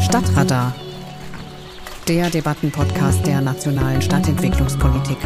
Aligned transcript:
Stadtradar, 0.00 0.74
der 2.08 2.30
Debattenpodcast 2.30 3.26
der 3.26 3.42
nationalen 3.42 4.00
Stadtentwicklungspolitik. 4.00 5.18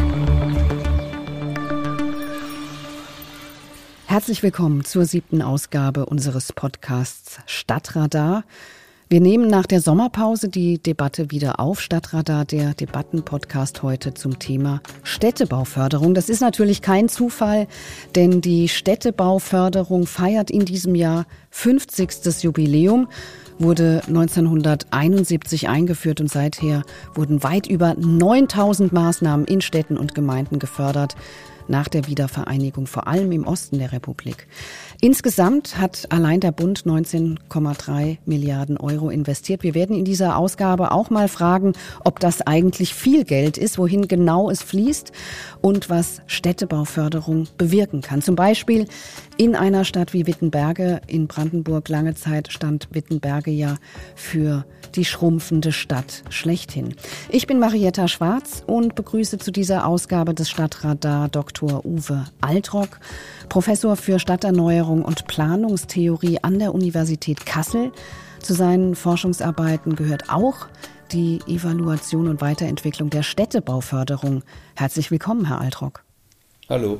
Herzlich 4.07 4.43
willkommen 4.43 4.83
zur 4.83 5.05
siebten 5.05 5.41
Ausgabe 5.41 6.05
unseres 6.05 6.51
Podcasts 6.51 7.39
Stadtradar. 7.45 8.43
Wir 9.11 9.21
nehmen 9.21 9.47
nach 9.47 9.65
der 9.65 9.81
Sommerpause 9.81 10.49
die 10.49 10.77
Debatte 10.77 11.31
wieder 11.31 11.59
auf. 11.59 11.81
Stadtradar, 11.81 12.45
der 12.45 12.75
Debattenpodcast 12.75 13.81
heute 13.81 14.13
zum 14.13 14.37
Thema 14.37 14.81
Städtebauförderung. 15.01 16.13
Das 16.13 16.29
ist 16.29 16.41
natürlich 16.41 16.83
kein 16.83 17.09
Zufall, 17.09 17.67
denn 18.13 18.39
die 18.39 18.69
Städtebauförderung 18.69 20.05
feiert 20.05 20.51
in 20.51 20.63
diesem 20.63 20.93
Jahr 20.93 21.25
50. 21.49 22.43
Jubiläum 22.43 23.07
wurde 23.57 24.03
1971 24.05 25.67
eingeführt 25.69 26.21
und 26.21 26.29
seither 26.29 26.83
wurden 27.15 27.41
weit 27.41 27.65
über 27.65 27.95
9000 27.95 28.93
Maßnahmen 28.93 29.47
in 29.47 29.61
Städten 29.61 29.97
und 29.97 30.13
Gemeinden 30.13 30.59
gefördert 30.59 31.15
nach 31.69 31.87
der 31.87 32.07
Wiedervereinigung, 32.07 32.87
vor 32.87 33.07
allem 33.07 33.31
im 33.31 33.45
Osten 33.45 33.79
der 33.79 33.91
Republik. 33.91 34.47
Insgesamt 35.01 35.77
hat 35.77 36.11
allein 36.11 36.39
der 36.39 36.51
Bund 36.51 36.83
19,3 36.85 38.17
Milliarden 38.25 38.77
Euro 38.77 39.09
investiert. 39.09 39.63
Wir 39.63 39.75
werden 39.75 39.95
in 39.95 40.05
dieser 40.05 40.37
Ausgabe 40.37 40.91
auch 40.91 41.09
mal 41.09 41.27
fragen, 41.27 41.73
ob 42.03 42.19
das 42.19 42.41
eigentlich 42.41 42.93
viel 42.93 43.23
Geld 43.23 43.57
ist, 43.57 43.77
wohin 43.77 44.07
genau 44.07 44.49
es 44.49 44.61
fließt 44.61 45.11
und 45.61 45.89
was 45.89 46.21
Städtebauförderung 46.27 47.47
bewirken 47.57 48.01
kann. 48.01 48.21
Zum 48.21 48.35
Beispiel 48.35 48.87
in 49.39 49.55
einer 49.55 49.85
Stadt 49.85 50.11
wie 50.11 50.27
Wittenberge 50.27 50.99
in 51.07 51.27
Brandenburg. 51.27 51.87
Lange 51.87 52.13
Zeit 52.13 52.51
stand 52.51 52.89
Wittenberge 52.91 53.51
ja 53.51 53.77
für 54.13 54.65
die 54.95 55.05
schrumpfende 55.05 55.71
Stadt 55.71 56.23
schlechthin. 56.29 56.93
Ich 57.29 57.47
bin 57.47 57.57
Marietta 57.57 58.09
Schwarz 58.09 58.63
und 58.67 58.95
begrüße 58.95 59.37
zu 59.37 59.51
dieser 59.51 59.87
Ausgabe 59.87 60.33
des 60.33 60.49
Stadtradar 60.49 61.29
Dr. 61.29 61.85
Uwe 61.85 62.25
Altrock, 62.41 62.99
Professor 63.47 63.95
für 63.95 64.19
Stadterneuerung 64.19 65.05
und 65.05 65.25
Planungstheorie 65.25 66.39
an 66.41 66.59
der 66.59 66.75
Universität 66.75 67.45
Kassel. 67.45 67.93
Zu 68.41 68.53
seinen 68.53 68.93
Forschungsarbeiten 68.93 69.95
gehört 69.95 70.29
auch 70.29 70.67
die 71.13 71.39
Evaluation 71.47 72.27
und 72.27 72.41
Weiterentwicklung 72.41 73.09
der 73.09 73.23
Städtebauförderung. 73.23 74.43
Herzlich 74.75 75.11
willkommen, 75.11 75.47
Herr 75.47 75.61
Altrock. 75.61 76.03
Hallo. 76.67 76.99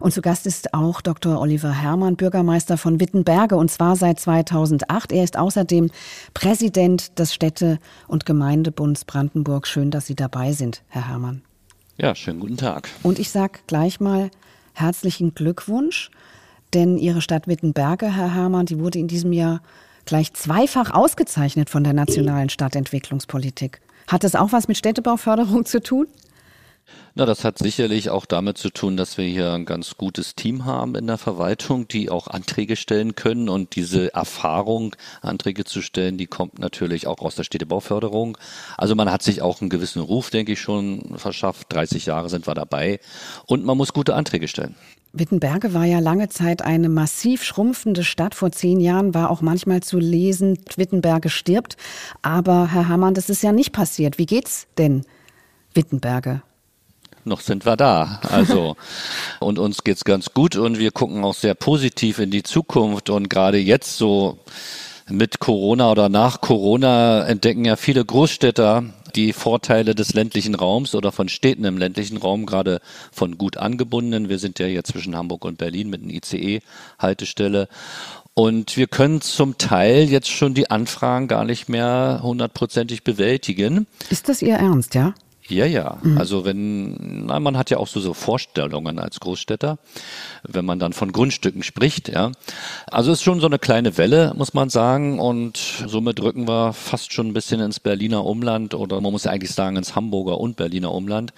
Und 0.00 0.12
zu 0.12 0.22
Gast 0.22 0.46
ist 0.46 0.74
auch 0.74 1.00
Dr. 1.00 1.40
Oliver 1.40 1.72
Herrmann, 1.72 2.16
Bürgermeister 2.16 2.78
von 2.78 3.00
Wittenberge, 3.00 3.56
und 3.56 3.70
zwar 3.70 3.96
seit 3.96 4.18
2008. 4.18 5.12
Er 5.12 5.24
ist 5.24 5.36
außerdem 5.36 5.90
Präsident 6.34 7.18
des 7.18 7.34
Städte- 7.34 7.78
und 8.08 8.26
Gemeindebunds 8.26 9.04
Brandenburg. 9.04 9.66
Schön, 9.66 9.90
dass 9.90 10.06
Sie 10.06 10.14
dabei 10.14 10.52
sind, 10.52 10.82
Herr 10.88 11.08
Herrmann. 11.08 11.42
Ja, 11.98 12.14
schönen 12.14 12.40
guten 12.40 12.56
Tag. 12.56 12.88
Und 13.02 13.18
ich 13.18 13.30
sage 13.30 13.58
gleich 13.66 14.00
mal 14.00 14.30
herzlichen 14.72 15.34
Glückwunsch, 15.34 16.10
denn 16.72 16.96
Ihre 16.96 17.20
Stadt 17.20 17.46
Wittenberge, 17.46 18.14
Herr 18.14 18.34
Herrmann, 18.34 18.66
die 18.66 18.78
wurde 18.78 18.98
in 18.98 19.08
diesem 19.08 19.32
Jahr 19.32 19.60
gleich 20.06 20.32
zweifach 20.32 20.90
ausgezeichnet 20.92 21.68
von 21.68 21.84
der 21.84 21.92
nationalen 21.92 22.48
Stadtentwicklungspolitik. 22.48 23.80
Hat 24.08 24.24
das 24.24 24.34
auch 24.34 24.52
was 24.52 24.66
mit 24.66 24.78
Städtebauförderung 24.78 25.66
zu 25.66 25.82
tun? 25.82 26.06
Na, 27.16 27.26
das 27.26 27.44
hat 27.44 27.58
sicherlich 27.58 28.08
auch 28.08 28.24
damit 28.24 28.56
zu 28.56 28.70
tun, 28.70 28.96
dass 28.96 29.18
wir 29.18 29.24
hier 29.24 29.52
ein 29.52 29.64
ganz 29.64 29.96
gutes 29.96 30.36
Team 30.36 30.64
haben 30.64 30.94
in 30.94 31.08
der 31.08 31.18
Verwaltung, 31.18 31.88
die 31.88 32.08
auch 32.08 32.28
Anträge 32.28 32.76
stellen 32.76 33.16
können. 33.16 33.48
Und 33.48 33.74
diese 33.74 34.14
Erfahrung, 34.14 34.94
Anträge 35.20 35.64
zu 35.64 35.82
stellen, 35.82 36.18
die 36.18 36.26
kommt 36.26 36.60
natürlich 36.60 37.08
auch 37.08 37.18
aus 37.18 37.34
der 37.34 37.44
Städtebauförderung. 37.44 38.38
Also 38.76 38.94
man 38.94 39.10
hat 39.10 39.22
sich 39.22 39.42
auch 39.42 39.60
einen 39.60 39.70
gewissen 39.70 40.00
Ruf, 40.00 40.30
denke 40.30 40.52
ich, 40.52 40.60
schon 40.60 41.16
verschafft. 41.16 41.72
30 41.72 42.06
Jahre 42.06 42.28
sind 42.28 42.46
wir 42.46 42.54
dabei. 42.54 43.00
Und 43.46 43.64
man 43.64 43.76
muss 43.76 43.92
gute 43.92 44.14
Anträge 44.14 44.46
stellen. 44.46 44.76
Wittenberge 45.12 45.74
war 45.74 45.84
ja 45.84 45.98
lange 45.98 46.28
Zeit 46.28 46.62
eine 46.62 46.88
massiv 46.88 47.42
schrumpfende 47.42 48.04
Stadt. 48.04 48.36
Vor 48.36 48.52
zehn 48.52 48.78
Jahren 48.78 49.14
war 49.14 49.30
auch 49.30 49.40
manchmal 49.40 49.82
zu 49.82 49.98
lesen, 49.98 50.58
Wittenberge 50.76 51.28
stirbt. 51.28 51.76
Aber 52.22 52.68
Herr 52.68 52.88
Hammann, 52.88 53.14
das 53.14 53.28
ist 53.28 53.42
ja 53.42 53.50
nicht 53.50 53.72
passiert. 53.72 54.18
Wie 54.18 54.26
geht's 54.26 54.68
denn 54.78 55.04
Wittenberge? 55.74 56.42
Noch 57.24 57.40
sind 57.40 57.66
wir 57.66 57.76
da. 57.76 58.20
Also, 58.28 58.76
und 59.40 59.58
uns 59.58 59.84
geht's 59.84 60.04
ganz 60.04 60.32
gut 60.34 60.56
und 60.56 60.78
wir 60.78 60.90
gucken 60.90 61.24
auch 61.24 61.34
sehr 61.34 61.54
positiv 61.54 62.18
in 62.18 62.30
die 62.30 62.42
Zukunft 62.42 63.10
und 63.10 63.28
gerade 63.30 63.58
jetzt 63.58 63.96
so 63.96 64.38
mit 65.08 65.40
Corona 65.40 65.90
oder 65.90 66.08
nach 66.08 66.40
Corona 66.40 67.26
entdecken 67.26 67.64
ja 67.64 67.76
viele 67.76 68.04
Großstädter 68.04 68.84
die 69.16 69.32
Vorteile 69.32 69.94
des 69.94 70.14
ländlichen 70.14 70.54
Raums 70.54 70.94
oder 70.94 71.12
von 71.12 71.28
Städten 71.28 71.64
im 71.64 71.78
ländlichen 71.78 72.16
Raum, 72.16 72.46
gerade 72.46 72.80
von 73.12 73.38
gut 73.38 73.56
angebundenen. 73.56 74.28
Wir 74.28 74.38
sind 74.38 74.58
ja 74.58 74.66
hier 74.66 74.84
zwischen 74.84 75.16
Hamburg 75.16 75.44
und 75.44 75.58
Berlin 75.58 75.90
mit 75.90 76.02
einer 76.02 76.12
ICE-Haltestelle. 76.12 77.68
Und 78.34 78.76
wir 78.76 78.86
können 78.86 79.20
zum 79.20 79.58
Teil 79.58 80.08
jetzt 80.08 80.28
schon 80.28 80.54
die 80.54 80.70
Anfragen 80.70 81.28
gar 81.28 81.44
nicht 81.44 81.68
mehr 81.68 82.20
hundertprozentig 82.22 83.02
bewältigen. 83.02 83.86
Ist 84.08 84.28
das 84.28 84.42
Ihr 84.42 84.54
Ernst, 84.54 84.94
ja? 84.94 85.14
Ja, 85.50 85.66
ja. 85.66 85.98
Mhm. 86.02 86.18
Also 86.18 86.44
wenn, 86.44 87.26
na, 87.26 87.40
man 87.40 87.56
hat 87.56 87.70
ja 87.70 87.78
auch 87.78 87.88
so, 87.88 88.00
so 88.00 88.14
Vorstellungen 88.14 88.98
als 88.98 89.20
Großstädter, 89.20 89.78
wenn 90.44 90.64
man 90.64 90.78
dann 90.78 90.92
von 90.92 91.12
Grundstücken 91.12 91.62
spricht, 91.62 92.08
ja. 92.08 92.32
Also 92.86 93.12
ist 93.12 93.22
schon 93.22 93.40
so 93.40 93.46
eine 93.46 93.58
kleine 93.58 93.96
Welle, 93.98 94.32
muss 94.36 94.54
man 94.54 94.70
sagen. 94.70 95.18
Und 95.18 95.58
somit 95.86 96.20
rücken 96.20 96.48
wir 96.48 96.72
fast 96.72 97.12
schon 97.12 97.28
ein 97.28 97.34
bisschen 97.34 97.60
ins 97.60 97.80
Berliner 97.80 98.24
Umland 98.24 98.74
oder 98.74 99.00
man 99.00 99.12
muss 99.12 99.24
ja 99.24 99.32
eigentlich 99.32 99.52
sagen 99.52 99.76
ins 99.76 99.94
Hamburger 99.94 100.38
und 100.38 100.56
Berliner 100.56 100.92
Umland. 100.92 101.32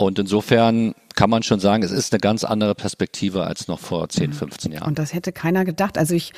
Und 0.00 0.20
insofern 0.20 0.94
kann 1.16 1.28
man 1.28 1.42
schon 1.42 1.58
sagen, 1.58 1.82
es 1.82 1.90
ist 1.90 2.12
eine 2.12 2.20
ganz 2.20 2.44
andere 2.44 2.76
Perspektive 2.76 3.44
als 3.44 3.66
noch 3.66 3.80
vor 3.80 4.08
10, 4.08 4.32
15 4.32 4.70
Jahren. 4.70 4.86
Und 4.86 4.98
das 5.00 5.12
hätte 5.12 5.32
keiner 5.32 5.64
gedacht. 5.64 5.98
Also 5.98 6.14
ich 6.14 6.32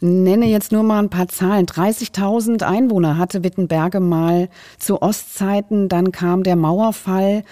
nenne 0.00 0.44
jetzt 0.44 0.70
nur 0.70 0.82
mal 0.82 0.98
ein 0.98 1.08
paar 1.08 1.26
Zahlen. 1.26 1.64
30.000 1.64 2.62
Einwohner 2.62 3.16
hatte 3.16 3.42
Wittenberge 3.42 4.00
mal 4.00 4.50
zu 4.78 5.00
Ostzeiten, 5.00 5.88
dann 5.88 6.12
kam 6.12 6.42
der 6.42 6.56
Mauerfall 6.56 7.44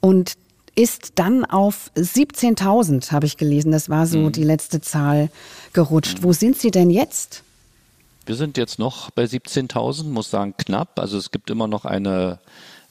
und 0.00 0.34
ist 0.76 1.14
dann 1.16 1.44
auf 1.44 1.90
17.000, 1.96 3.10
habe 3.10 3.26
ich 3.26 3.36
gelesen. 3.36 3.72
Das 3.72 3.88
war 3.90 4.06
so 4.06 4.18
mhm. 4.18 4.32
die 4.32 4.44
letzte 4.44 4.80
Zahl 4.80 5.30
gerutscht. 5.72 6.20
Mhm. 6.20 6.22
Wo 6.22 6.32
sind 6.32 6.56
Sie 6.56 6.70
denn 6.70 6.90
jetzt? 6.90 7.42
Wir 8.26 8.36
sind 8.36 8.56
jetzt 8.56 8.78
noch 8.78 9.10
bei 9.10 9.24
17.000, 9.24 10.04
muss 10.04 10.30
sagen 10.30 10.54
knapp. 10.56 11.00
Also 11.00 11.18
es 11.18 11.32
gibt 11.32 11.50
immer 11.50 11.66
noch 11.66 11.84
eine 11.84 12.38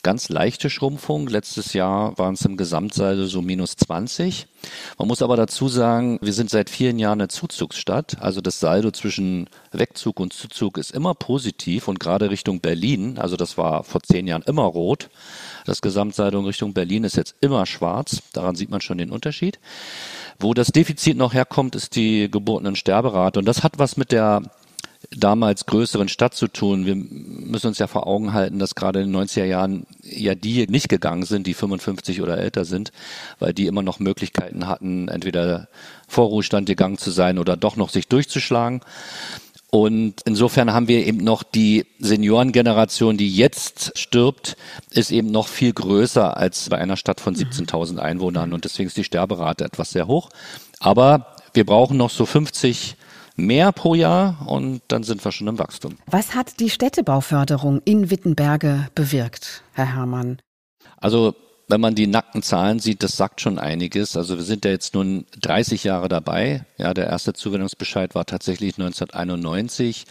ganz 0.03 0.29
leichte 0.29 0.69
Schrumpfung. 0.69 1.27
Letztes 1.27 1.73
Jahr 1.73 2.17
waren 2.17 2.35
es 2.35 2.45
im 2.45 2.57
Gesamtsaldo 2.57 3.25
so 3.25 3.41
minus 3.41 3.75
20. 3.75 4.47
Man 4.97 5.07
muss 5.07 5.21
aber 5.21 5.35
dazu 5.35 5.67
sagen, 5.67 6.19
wir 6.21 6.33
sind 6.33 6.49
seit 6.49 6.69
vielen 6.69 6.99
Jahren 6.99 7.19
eine 7.19 7.27
Zuzugsstadt. 7.27 8.21
Also 8.21 8.41
das 8.41 8.59
Saldo 8.59 8.91
zwischen 8.91 9.49
Wegzug 9.71 10.19
und 10.19 10.33
Zuzug 10.33 10.77
ist 10.77 10.91
immer 10.91 11.13
positiv 11.13 11.87
und 11.87 11.99
gerade 11.99 12.29
Richtung 12.29 12.61
Berlin, 12.61 13.17
also 13.17 13.35
das 13.35 13.57
war 13.57 13.83
vor 13.83 14.01
zehn 14.01 14.27
Jahren 14.27 14.43
immer 14.43 14.63
rot. 14.63 15.09
Das 15.65 15.81
Gesamtsaldo 15.81 16.39
in 16.39 16.45
Richtung 16.45 16.73
Berlin 16.73 17.03
ist 17.03 17.17
jetzt 17.17 17.35
immer 17.41 17.65
schwarz. 17.65 18.21
Daran 18.33 18.55
sieht 18.55 18.69
man 18.69 18.81
schon 18.81 18.97
den 18.97 19.11
Unterschied. 19.11 19.59
Wo 20.39 20.53
das 20.53 20.67
Defizit 20.67 21.17
noch 21.17 21.33
herkommt, 21.33 21.75
ist 21.75 21.95
die 21.95 22.29
Geburten- 22.29 22.67
und 22.67 22.77
Sterberate. 22.77 23.39
Und 23.39 23.45
das 23.45 23.63
hat 23.63 23.79
was 23.79 23.97
mit 23.97 24.11
der 24.11 24.43
damals 25.11 25.65
größeren 25.65 26.09
Stadt 26.09 26.33
zu 26.33 26.47
tun. 26.47 26.85
Wir 26.85 26.95
müssen 26.95 27.67
uns 27.67 27.79
ja 27.79 27.87
vor 27.87 28.07
Augen 28.07 28.33
halten, 28.33 28.59
dass 28.59 28.75
gerade 28.75 29.01
in 29.01 29.11
den 29.11 29.21
90er 29.21 29.45
Jahren 29.45 29.85
ja 30.03 30.35
die 30.35 30.67
nicht 30.67 30.89
gegangen 30.89 31.23
sind, 31.23 31.47
die 31.47 31.53
55 31.53 32.21
oder 32.21 32.37
älter 32.37 32.65
sind, 32.65 32.91
weil 33.39 33.53
die 33.53 33.67
immer 33.67 33.83
noch 33.83 33.99
Möglichkeiten 33.99 34.67
hatten, 34.67 35.07
entweder 35.07 35.67
Vorruhestand 36.07 36.67
gegangen 36.67 36.97
zu 36.97 37.11
sein 37.11 37.37
oder 37.37 37.55
doch 37.57 37.75
noch 37.75 37.89
sich 37.89 38.07
durchzuschlagen. 38.07 38.81
Und 39.69 40.21
insofern 40.25 40.71
haben 40.71 40.87
wir 40.87 41.05
eben 41.05 41.17
noch 41.17 41.43
die 41.43 41.85
Seniorengeneration, 41.99 43.17
die 43.17 43.29
jetzt 43.29 43.97
stirbt, 43.97 44.55
ist 44.91 45.11
eben 45.11 45.29
noch 45.29 45.47
viel 45.47 45.73
größer 45.73 46.37
als 46.37 46.69
bei 46.69 46.77
einer 46.77 46.95
Stadt 46.95 47.19
von 47.19 47.35
17.000 47.35 47.97
Einwohnern. 47.97 48.53
Und 48.53 48.63
deswegen 48.63 48.87
ist 48.87 48.95
die 48.95 49.03
Sterberate 49.03 49.65
etwas 49.65 49.91
sehr 49.91 50.07
hoch. 50.07 50.29
Aber 50.79 51.35
wir 51.53 51.65
brauchen 51.65 51.97
noch 51.97 52.09
so 52.09 52.25
50 52.25 52.95
mehr 53.37 53.71
pro 53.71 53.95
Jahr 53.95 54.45
und 54.47 54.81
dann 54.89 55.03
sind 55.03 55.23
wir 55.23 55.31
schon 55.31 55.47
im 55.47 55.59
Wachstum. 55.59 55.95
Was 56.07 56.35
hat 56.35 56.59
die 56.59 56.69
Städtebauförderung 56.69 57.81
in 57.85 58.11
Wittenberge 58.11 58.89
bewirkt, 58.95 59.63
Herr 59.73 59.95
Herrmann? 59.95 60.39
Also 60.97 61.35
wenn 61.69 61.81
man 61.81 61.95
die 61.95 62.07
nackten 62.07 62.41
Zahlen 62.41 62.79
sieht, 62.79 63.03
das 63.03 63.17
sagt 63.17 63.41
schon 63.41 63.59
einiges. 63.59 64.15
Also 64.15 64.37
wir 64.37 64.43
sind 64.43 64.63
ja 64.63 64.71
jetzt 64.71 64.93
nun 64.93 65.25
30 65.41 65.83
Jahre 65.83 66.07
dabei. 66.07 66.65
Ja, 66.77 66.93
der 66.93 67.07
erste 67.07 67.33
Zuwendungsbescheid 67.33 68.15
war 68.15 68.25
tatsächlich 68.25 68.75
1991. 68.77 70.05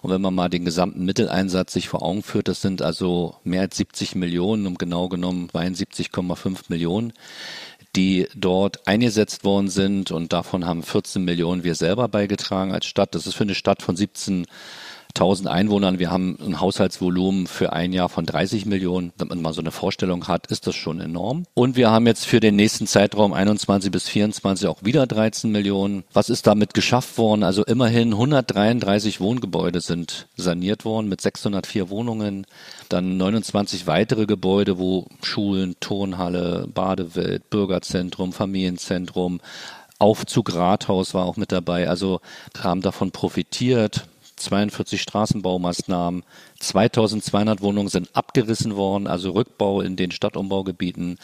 Und 0.00 0.10
wenn 0.10 0.22
man 0.22 0.34
mal 0.34 0.48
den 0.48 0.64
gesamten 0.64 1.04
Mitteleinsatz 1.04 1.74
sich 1.74 1.88
vor 1.88 2.02
Augen 2.02 2.22
führt, 2.22 2.48
das 2.48 2.62
sind 2.62 2.80
also 2.80 3.36
mehr 3.44 3.60
als 3.60 3.76
70 3.76 4.14
Millionen, 4.14 4.66
um 4.66 4.78
genau 4.78 5.10
genommen 5.10 5.50
72,5 5.52 6.64
Millionen 6.68 7.12
die 7.94 8.28
dort 8.34 8.86
eingesetzt 8.86 9.44
worden 9.44 9.68
sind 9.68 10.10
und 10.10 10.32
davon 10.32 10.66
haben 10.66 10.82
14 10.82 11.24
Millionen 11.24 11.62
wir 11.64 11.74
selber 11.74 12.08
beigetragen 12.08 12.72
als 12.72 12.86
Stadt. 12.86 13.14
Das 13.14 13.26
ist 13.26 13.34
für 13.34 13.44
eine 13.44 13.54
Stadt 13.54 13.82
von 13.82 13.96
17 13.96 14.46
1000 15.14 15.48
Einwohnern. 15.48 15.98
Wir 15.98 16.10
haben 16.10 16.38
ein 16.40 16.60
Haushaltsvolumen 16.60 17.46
für 17.46 17.72
ein 17.72 17.92
Jahr 17.92 18.08
von 18.08 18.26
30 18.26 18.66
Millionen. 18.66 19.12
Wenn 19.18 19.28
man 19.28 19.42
mal 19.42 19.52
so 19.52 19.60
eine 19.60 19.70
Vorstellung 19.70 20.28
hat, 20.28 20.46
ist 20.48 20.66
das 20.66 20.74
schon 20.74 21.00
enorm. 21.00 21.44
Und 21.54 21.76
wir 21.76 21.90
haben 21.90 22.06
jetzt 22.06 22.26
für 22.26 22.40
den 22.40 22.56
nächsten 22.56 22.86
Zeitraum 22.86 23.32
21 23.32 23.90
bis 23.90 24.08
24 24.08 24.66
auch 24.68 24.82
wieder 24.82 25.06
13 25.06 25.50
Millionen. 25.50 26.04
Was 26.12 26.30
ist 26.30 26.46
damit 26.46 26.74
geschafft 26.74 27.18
worden? 27.18 27.42
Also 27.42 27.64
immerhin 27.64 28.12
133 28.12 29.20
Wohngebäude 29.20 29.80
sind 29.80 30.28
saniert 30.36 30.84
worden 30.84 31.08
mit 31.08 31.20
604 31.20 31.90
Wohnungen. 31.90 32.46
Dann 32.88 33.16
29 33.16 33.86
weitere 33.86 34.26
Gebäude, 34.26 34.78
wo 34.78 35.06
Schulen, 35.22 35.76
Turnhalle, 35.80 36.66
Badewelt, 36.72 37.50
Bürgerzentrum, 37.50 38.32
Familienzentrum, 38.32 39.40
Aufzug 39.98 40.52
Rathaus 40.54 41.14
war 41.14 41.26
auch 41.26 41.36
mit 41.36 41.52
dabei. 41.52 41.88
Also 41.88 42.20
haben 42.58 42.80
davon 42.80 43.12
profitiert. 43.12 44.08
42 44.42 45.00
Straßenbaumaßnahmen, 45.00 46.24
2200 46.60 47.60
Wohnungen 47.60 47.88
sind 47.88 48.10
abgerissen 48.14 48.76
worden, 48.76 49.06
also 49.06 49.30
Rückbau 49.30 49.80
in 49.80 49.96
den 49.96 50.10
Stadtumbaugebieten, 50.10 51.18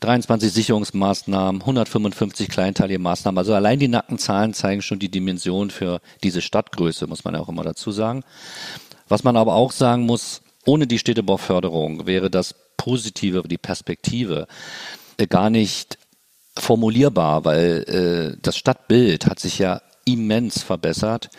23 0.00 0.52
Sicherungsmaßnahmen, 0.52 1.60
155 1.62 2.48
kleinteilige 2.48 2.98
Maßnahmen. 2.98 3.38
Also 3.38 3.54
allein 3.54 3.78
die 3.78 3.88
nackten 3.88 4.18
Zahlen 4.18 4.54
zeigen 4.54 4.82
schon 4.82 4.98
die 4.98 5.10
Dimension 5.10 5.70
für 5.70 6.00
diese 6.22 6.42
Stadtgröße, 6.42 7.06
muss 7.06 7.24
man 7.24 7.34
ja 7.34 7.40
auch 7.40 7.48
immer 7.48 7.64
dazu 7.64 7.90
sagen. 7.90 8.22
Was 9.08 9.24
man 9.24 9.36
aber 9.36 9.54
auch 9.54 9.72
sagen 9.72 10.06
muss, 10.06 10.42
ohne 10.66 10.86
die 10.86 10.98
Städtebauförderung 10.98 12.06
wäre 12.06 12.30
das 12.30 12.54
Positive, 12.76 13.42
die 13.46 13.58
Perspektive 13.58 14.46
äh, 15.16 15.26
gar 15.26 15.50
nicht 15.50 15.98
formulierbar, 16.56 17.44
weil 17.44 18.34
äh, 18.34 18.38
das 18.40 18.56
Stadtbild 18.56 19.26
hat 19.26 19.40
sich 19.40 19.58
ja 19.58 19.80
immens 20.04 20.62
verbessert. 20.62 21.30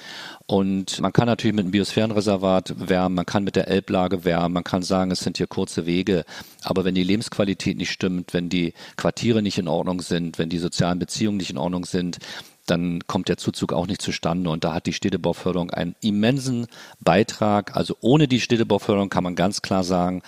Und 0.47 0.99
man 0.99 1.11
kann 1.11 1.25
natürlich 1.25 1.55
mit 1.55 1.65
dem 1.65 1.71
Biosphärenreservat 1.71 2.89
wärmen, 2.89 3.15
man 3.15 3.25
kann 3.25 3.43
mit 3.43 3.55
der 3.55 3.67
Elblage 3.67 4.25
wärmen, 4.25 4.53
man 4.53 4.63
kann 4.63 4.83
sagen, 4.83 5.09
es 5.09 5.21
sind 5.21 5.37
hier 5.37 5.47
kurze 5.47 5.87
Wege. 5.87 6.23
Aber 6.61 6.85
wenn 6.85 6.93
die 6.93 7.03
Lebensqualität 7.03 7.77
nicht 7.77 7.89
stimmt, 7.89 8.33
wenn 8.33 8.49
die 8.49 8.73
Quartiere 8.95 9.41
nicht 9.41 9.57
in 9.57 9.67
Ordnung 9.67 10.01
sind, 10.01 10.37
wenn 10.37 10.49
die 10.49 10.59
sozialen 10.59 10.99
Beziehungen 10.99 11.37
nicht 11.37 11.49
in 11.49 11.57
Ordnung 11.57 11.85
sind, 11.85 12.19
dann 12.67 13.07
kommt 13.07 13.27
der 13.27 13.37
Zuzug 13.37 13.73
auch 13.73 13.87
nicht 13.87 14.01
zustande. 14.01 14.49
Und 14.51 14.63
da 14.63 14.73
hat 14.73 14.85
die 14.85 14.93
Städtebauförderung 14.93 15.71
einen 15.71 15.95
immensen 16.01 16.67
Beitrag. 16.99 17.75
Also 17.75 17.97
ohne 18.01 18.27
die 18.27 18.39
Städtebauförderung 18.39 19.09
kann 19.09 19.23
man 19.23 19.35
ganz 19.35 19.63
klar 19.63 19.83
sagen, 19.83 20.21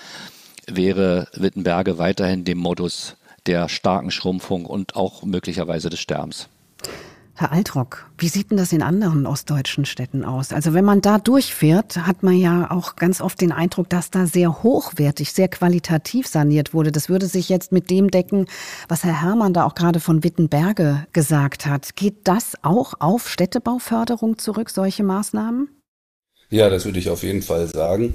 wäre 0.65 1.27
Wittenberge 1.33 1.99
weiterhin 1.99 2.43
dem 2.43 2.57
Modus 2.57 3.17
der 3.45 3.69
starken 3.69 4.11
Schrumpfung 4.11 4.65
und 4.65 4.95
auch 4.95 5.23
möglicherweise 5.23 5.89
des 5.89 5.99
Sterbens. 5.99 6.49
Herr 7.39 7.51
Altrock, 7.51 8.09
wie 8.17 8.29
sieht 8.29 8.49
denn 8.49 8.57
das 8.57 8.73
in 8.73 8.81
anderen 8.81 9.27
ostdeutschen 9.27 9.85
Städten 9.85 10.25
aus? 10.25 10.51
Also 10.51 10.73
wenn 10.73 10.83
man 10.83 11.01
da 11.01 11.19
durchfährt, 11.19 12.07
hat 12.07 12.23
man 12.23 12.33
ja 12.33 12.71
auch 12.71 12.95
ganz 12.95 13.21
oft 13.21 13.39
den 13.39 13.51
Eindruck, 13.51 13.91
dass 13.91 14.09
da 14.09 14.25
sehr 14.25 14.63
hochwertig, 14.63 15.31
sehr 15.33 15.47
qualitativ 15.47 16.25
saniert 16.25 16.73
wurde. 16.73 16.91
Das 16.91 17.09
würde 17.09 17.27
sich 17.27 17.47
jetzt 17.47 17.71
mit 17.71 17.91
dem 17.91 18.09
decken, 18.09 18.47
was 18.89 19.03
Herr 19.03 19.21
Herrmann 19.21 19.53
da 19.53 19.65
auch 19.65 19.75
gerade 19.75 19.99
von 19.99 20.23
Wittenberge 20.23 21.05
gesagt 21.13 21.67
hat. 21.67 21.95
Geht 21.95 22.27
das 22.27 22.55
auch 22.63 22.95
auf 22.97 23.29
Städtebauförderung 23.29 24.39
zurück, 24.39 24.71
solche 24.71 25.03
Maßnahmen? 25.03 25.69
Ja, 26.49 26.69
das 26.69 26.85
würde 26.85 26.99
ich 26.99 27.09
auf 27.09 27.23
jeden 27.23 27.41
Fall 27.41 27.67
sagen. 27.67 28.13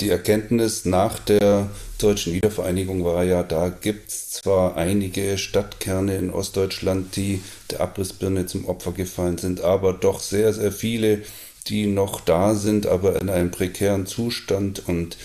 Die 0.00 0.08
Erkenntnis 0.08 0.86
nach 0.86 1.18
der 1.18 1.68
deutschen 1.98 2.32
Wiedervereinigung 2.32 3.04
war 3.04 3.24
ja, 3.24 3.42
da 3.42 3.68
gibt 3.68 4.08
es 4.08 4.30
zwar 4.30 4.78
einige 4.78 5.36
Stadtkerne 5.36 6.16
in 6.16 6.30
Ostdeutschland, 6.30 7.14
die 7.14 7.42
der 7.70 7.82
Abrissbirne 7.82 8.46
zum 8.46 8.64
Opfer 8.64 8.92
gefallen 8.92 9.36
sind, 9.36 9.60
aber 9.60 9.92
doch 9.92 10.20
sehr, 10.20 10.54
sehr 10.54 10.72
viele, 10.72 11.22
die 11.66 11.86
noch 11.86 12.20
da 12.22 12.54
sind, 12.54 12.86
aber 12.86 13.20
in 13.20 13.28
einem 13.28 13.50
prekären 13.50 14.06
Zustand. 14.06 14.88
Und 14.88 15.18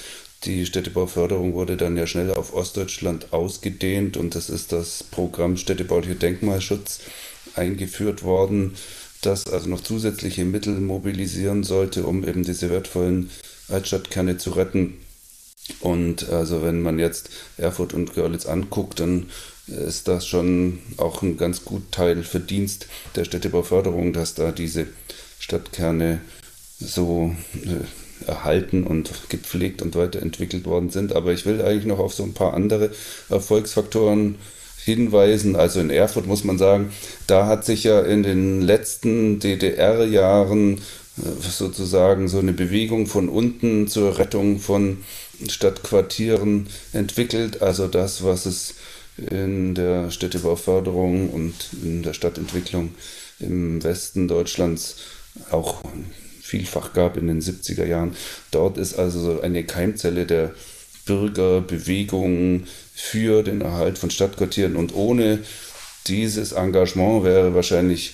die 0.43 0.65
Städtebauförderung 0.65 1.53
wurde 1.53 1.77
dann 1.77 1.95
ja 1.95 2.07
schnell 2.07 2.33
auf 2.33 2.53
Ostdeutschland 2.53 3.31
ausgedehnt. 3.31 4.17
Und 4.17 4.35
das 4.35 4.49
ist 4.49 4.73
das 4.73 5.01
Programm 5.03 5.55
Städtebaulicher 5.55 6.15
Denkmalschutz 6.15 6.99
eingeführt 7.55 8.23
worden 8.23 8.75
das 9.21 9.47
also 9.47 9.69
noch 9.69 9.81
zusätzliche 9.81 10.45
Mittel 10.45 10.79
mobilisieren 10.79 11.63
sollte, 11.63 12.03
um 12.03 12.27
eben 12.27 12.43
diese 12.43 12.69
wertvollen 12.69 13.29
Altstadtkerne 13.67 14.37
zu 14.37 14.51
retten. 14.51 14.97
Und 15.81 16.29
also 16.29 16.63
wenn 16.63 16.81
man 16.81 16.99
jetzt 16.99 17.29
Erfurt 17.57 17.93
und 17.93 18.13
Görlitz 18.13 18.45
anguckt, 18.45 18.99
dann 18.99 19.29
ist 19.67 20.07
das 20.07 20.25
schon 20.25 20.79
auch 20.97 21.21
ein 21.21 21.37
ganz 21.37 21.63
gut 21.63 21.91
Teil 21.91 22.23
Verdienst 22.23 22.87
der 23.15 23.25
Städtebauförderung, 23.25 24.13
dass 24.13 24.33
da 24.33 24.51
diese 24.51 24.87
Stadtkerne 25.39 26.21
so 26.79 27.35
äh, 27.65 28.27
erhalten 28.27 28.83
und 28.83 29.11
gepflegt 29.29 29.81
und 29.81 29.95
weiterentwickelt 29.95 30.65
worden 30.65 30.89
sind. 30.89 31.13
Aber 31.13 31.33
ich 31.33 31.45
will 31.45 31.61
eigentlich 31.61 31.85
noch 31.85 31.99
auf 31.99 32.13
so 32.13 32.23
ein 32.23 32.33
paar 32.33 32.53
andere 32.53 32.91
Erfolgsfaktoren 33.29 34.35
hinweisen. 34.83 35.55
Also 35.55 35.79
in 35.79 35.89
Erfurt 35.89 36.27
muss 36.27 36.43
man 36.43 36.57
sagen, 36.57 36.91
da 37.27 37.45
hat 37.45 37.65
sich 37.65 37.83
ja 37.83 38.01
in 38.01 38.23
den 38.23 38.61
letzten 38.61 39.39
DDR-Jahren 39.39 40.77
äh, 40.77 41.49
sozusagen 41.49 42.27
so 42.27 42.39
eine 42.39 42.53
Bewegung 42.53 43.07
von 43.07 43.29
unten 43.29 43.87
zur 43.87 44.17
Rettung 44.17 44.59
von 44.59 45.03
Stadtquartieren 45.47 46.67
entwickelt. 46.93 47.61
Also 47.61 47.87
das, 47.87 48.23
was 48.23 48.45
es 48.45 48.75
in 49.17 49.75
der 49.75 50.11
Städtebauförderung 50.11 51.29
und 51.29 51.53
in 51.83 52.03
der 52.03 52.13
Stadtentwicklung 52.13 52.93
im 53.39 53.83
Westen 53.83 54.27
Deutschlands 54.27 54.97
auch 55.51 55.83
vielfach 56.41 56.93
gab 56.93 57.17
in 57.17 57.27
den 57.27 57.41
70er 57.41 57.85
Jahren. 57.85 58.15
Dort 58.51 58.77
ist 58.77 58.97
also 58.97 59.41
eine 59.41 59.63
Keimzelle 59.63 60.25
der 60.25 60.53
Bürgerbewegung 61.09 62.65
für 62.93 63.41
den 63.41 63.61
Erhalt 63.61 63.97
von 63.97 64.11
Stadtquartieren. 64.11 64.75
Und 64.75 64.93
ohne 64.93 65.39
dieses 66.05 66.51
Engagement 66.51 67.23
wäre 67.23 67.55
wahrscheinlich 67.55 68.13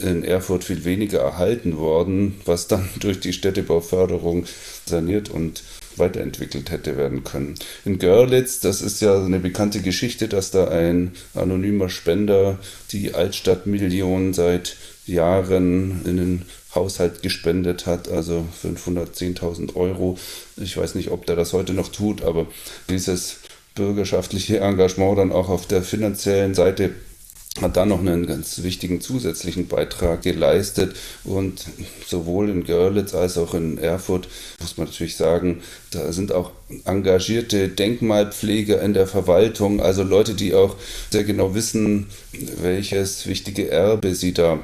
in 0.00 0.22
Erfurt 0.22 0.64
viel 0.64 0.84
weniger 0.84 1.20
erhalten 1.20 1.78
worden, 1.78 2.40
was 2.44 2.68
dann 2.68 2.88
durch 3.00 3.18
die 3.20 3.32
Städtebauförderung 3.32 4.46
saniert 4.86 5.30
und 5.30 5.62
weiterentwickelt 5.96 6.70
hätte 6.70 6.96
werden 6.96 7.24
können. 7.24 7.56
In 7.84 7.98
Görlitz, 7.98 8.60
das 8.60 8.82
ist 8.82 9.00
ja 9.00 9.20
eine 9.24 9.40
bekannte 9.40 9.80
Geschichte, 9.80 10.28
dass 10.28 10.52
da 10.52 10.68
ein 10.68 11.12
anonymer 11.34 11.88
Spender 11.88 12.60
die 12.92 13.14
Altstadtmillion 13.14 14.32
seit 14.32 14.76
Jahren 15.08 16.02
in 16.04 16.16
den 16.16 16.42
Haushalt 16.74 17.22
gespendet 17.22 17.86
hat, 17.86 18.08
also 18.08 18.46
510.000 18.62 19.74
Euro. 19.74 20.18
Ich 20.56 20.76
weiß 20.76 20.94
nicht, 20.94 21.10
ob 21.10 21.26
der 21.26 21.36
das 21.36 21.52
heute 21.52 21.72
noch 21.72 21.88
tut, 21.88 22.22
aber 22.22 22.46
dieses 22.88 23.40
bürgerschaftliche 23.74 24.60
Engagement 24.60 25.18
dann 25.18 25.32
auch 25.32 25.48
auf 25.48 25.66
der 25.66 25.82
finanziellen 25.82 26.54
Seite 26.54 26.90
hat 27.60 27.76
da 27.76 27.84
noch 27.84 28.00
einen 28.00 28.26
ganz 28.26 28.62
wichtigen 28.62 29.00
zusätzlichen 29.00 29.66
Beitrag 29.66 30.22
geleistet. 30.22 30.94
Und 31.24 31.64
sowohl 32.06 32.50
in 32.50 32.64
Görlitz 32.64 33.14
als 33.14 33.36
auch 33.38 33.54
in 33.54 33.78
Erfurt 33.78 34.28
muss 34.60 34.76
man 34.76 34.86
natürlich 34.86 35.16
sagen, 35.16 35.62
da 35.90 36.12
sind 36.12 36.32
auch 36.32 36.52
engagierte 36.84 37.68
Denkmalpfleger 37.68 38.80
in 38.82 38.94
der 38.94 39.06
Verwaltung, 39.06 39.80
also 39.80 40.02
Leute, 40.02 40.34
die 40.34 40.54
auch 40.54 40.76
sehr 41.10 41.24
genau 41.24 41.54
wissen, 41.54 42.06
welches 42.60 43.26
wichtige 43.26 43.70
Erbe 43.70 44.14
sie 44.14 44.32
da 44.32 44.60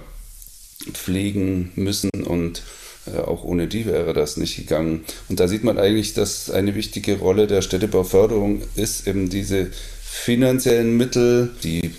pflegen 0.93 1.73
müssen 1.75 2.11
und 2.27 2.63
äh, 3.07 3.19
auch 3.19 3.45
ohne 3.45 3.67
die 3.67 3.87
wäre 3.87 4.13
das 4.13 4.37
nicht 4.37 4.57
gegangen. 4.57 5.05
Und 5.29 5.41
da 5.41 5.49
sieht 5.49 5.65
man 5.65 5.79
eigentlich, 5.79 6.15
dass 6.15 6.51
eine 6.51 6.75
wichtige 6.75 7.19
Rolle 7.19 7.47
der 7.47 7.63
Städtebauförderung 7.63 8.63
ist, 8.77 9.07
eben 9.07 9.29
diese 9.29 9.71
finanziellen 10.03 10.97
Mittel, 10.97 11.51
die 11.63 11.91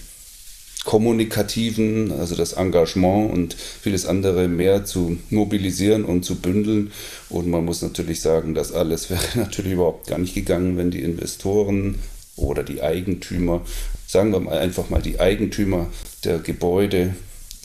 kommunikativen, 0.85 2.11
also 2.11 2.35
das 2.35 2.53
Engagement 2.53 3.33
und 3.33 3.55
vieles 3.55 4.05
andere 4.05 4.47
mehr 4.47 4.85
zu 4.85 5.17
mobilisieren 5.29 6.05
und 6.05 6.23
zu 6.23 6.35
bündeln. 6.35 6.91
Und 7.29 7.47
man 7.49 7.65
muss 7.65 7.81
natürlich 7.81 8.21
sagen, 8.21 8.53
das 8.53 8.71
alles 8.71 9.09
wäre 9.09 9.21
natürlich 9.35 9.73
überhaupt 9.73 10.07
gar 10.07 10.19
nicht 10.19 10.35
gegangen, 10.35 10.77
wenn 10.77 10.91
die 10.91 11.01
Investoren 11.01 11.95
oder 12.35 12.63
die 12.63 12.81
Eigentümer, 12.81 13.61
sagen 14.07 14.31
wir 14.31 14.39
mal 14.39 14.57
einfach 14.57 14.89
mal 14.89 15.01
die 15.01 15.19
Eigentümer 15.19 15.87
der 16.23 16.39
Gebäude 16.39 17.15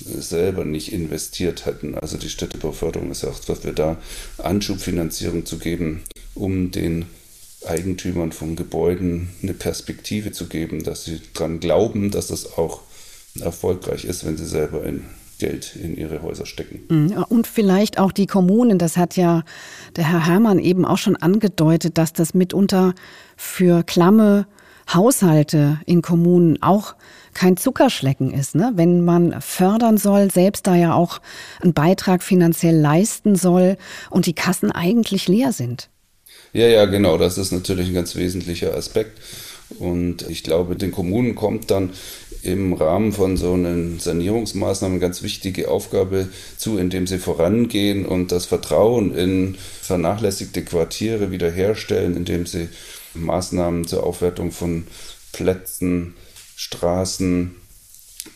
selber 0.05 0.65
nicht 0.65 0.93
investiert 0.93 1.67
hätten. 1.67 1.95
Also 1.95 2.17
die 2.17 2.29
Städtebauförderung 2.29 3.11
ist 3.11 3.25
auch 3.25 3.39
dafür 3.41 3.73
da, 3.73 3.97
Anschubfinanzierung 4.39 5.47
zu 5.47 5.59
geben, 5.59 6.03
um 6.35 6.71
den 6.71 7.07
Eigentümern 7.67 8.33
von 8.33 8.57
Gebäuden 8.57 9.29
eine 9.43 9.55
Perspektive 9.55 10.33
zu 10.33 10.47
geben, 10.47 10.83
dass 10.83 11.05
sie 11.05 11.21
daran 11.35 11.61
glauben, 11.61 12.11
dass 12.11 12.29
das 12.29 12.59
auch 12.59 12.81
erfolgreich 13.39 14.05
ist, 14.05 14.25
wenn 14.25 14.37
sie 14.37 14.47
selber 14.47 14.85
in 14.85 15.05
Geld 15.39 15.75
in 15.77 15.97
ihre 15.97 16.23
Häuser 16.23 16.47
stecken. 16.47 16.81
Mhm. 16.89 17.25
Und 17.29 17.47
vielleicht 17.47 17.99
auch 17.99 18.13
die 18.13 18.27
Kommunen, 18.27 18.79
das 18.79 18.97
hat 18.97 19.17
ja 19.17 19.43
der 19.97 20.05
Herr 20.05 20.27
Herrmann 20.27 20.59
eben 20.59 20.85
auch 20.85 20.99
schon 20.99 21.17
angedeutet, 21.17 21.99
dass 21.99 22.13
das 22.13 22.35
mitunter 22.35 22.95
für 23.37 23.83
klamme 23.83 24.47
Haushalte 24.93 25.81
in 25.87 26.03
Kommunen 26.03 26.63
auch 26.63 26.95
kein 27.35 27.57
Zuckerschlecken 27.57 28.33
ist, 28.33 28.55
ne? 28.55 28.73
wenn 28.75 29.05
man 29.05 29.41
fördern 29.41 29.99
soll, 29.99 30.31
selbst 30.31 30.67
da 30.67 30.75
ja 30.75 30.95
auch 30.95 31.21
einen 31.61 31.75
Beitrag 31.75 32.23
finanziell 32.23 32.77
leisten 32.77 33.37
soll 33.37 33.77
und 34.11 34.27
die 34.27 34.35
Kassen 34.35 34.71
eigentlich 34.71 35.29
leer 35.29 35.53
sind. 35.53 35.89
Ja, 36.53 36.67
ja, 36.67 36.85
genau, 36.87 37.17
das 37.17 37.39
ist 37.39 37.53
natürlich 37.53 37.89
ein 37.89 37.95
ganz 37.95 38.17
wesentlicher 38.17 38.75
Aspekt. 38.75 39.21
Und 39.79 40.29
ich 40.29 40.43
glaube, 40.43 40.75
den 40.75 40.91
Kommunen 40.91 41.37
kommt 41.37 41.71
dann 41.71 41.91
im 42.43 42.73
Rahmen 42.73 43.13
von 43.13 43.37
so 43.37 43.53
einen 43.53 43.99
Sanierungsmaßnahmen 44.01 44.97
eine 44.97 45.01
ganz 45.01 45.23
wichtige 45.23 45.71
Aufgabe 45.71 46.29
zu, 46.57 46.79
indem 46.79 47.07
sie 47.07 47.19
vorangehen 47.19 48.07
und 48.07 48.33
das 48.33 48.47
Vertrauen 48.47 49.15
in 49.15 49.57
vernachlässigte 49.83 50.65
Quartiere 50.65 51.31
wiederherstellen, 51.31 52.17
indem 52.17 52.47
sie 52.47 52.69
Maßnahmen 53.15 53.87
zur 53.87 54.05
Aufwertung 54.05 54.53
von 54.53 54.87
Plätzen, 55.33 56.15
Straßen, 56.61 57.53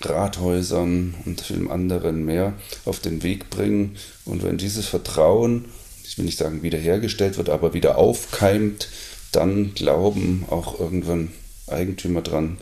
Rathäusern 0.00 1.14
und 1.26 1.42
vielen 1.42 1.70
anderen 1.70 2.24
mehr 2.24 2.54
auf 2.86 2.98
den 2.98 3.22
Weg 3.22 3.50
bringen. 3.50 3.96
Und 4.24 4.42
wenn 4.42 4.56
dieses 4.56 4.86
Vertrauen, 4.86 5.66
ich 6.04 6.16
will 6.16 6.24
nicht 6.24 6.38
sagen 6.38 6.62
wiederhergestellt 6.62 7.36
wird, 7.36 7.50
aber 7.50 7.74
wieder 7.74 7.98
aufkeimt, 7.98 8.88
dann 9.30 9.74
glauben 9.74 10.46
auch 10.48 10.80
irgendwann 10.80 11.32
Eigentümer 11.66 12.22
dran, 12.22 12.56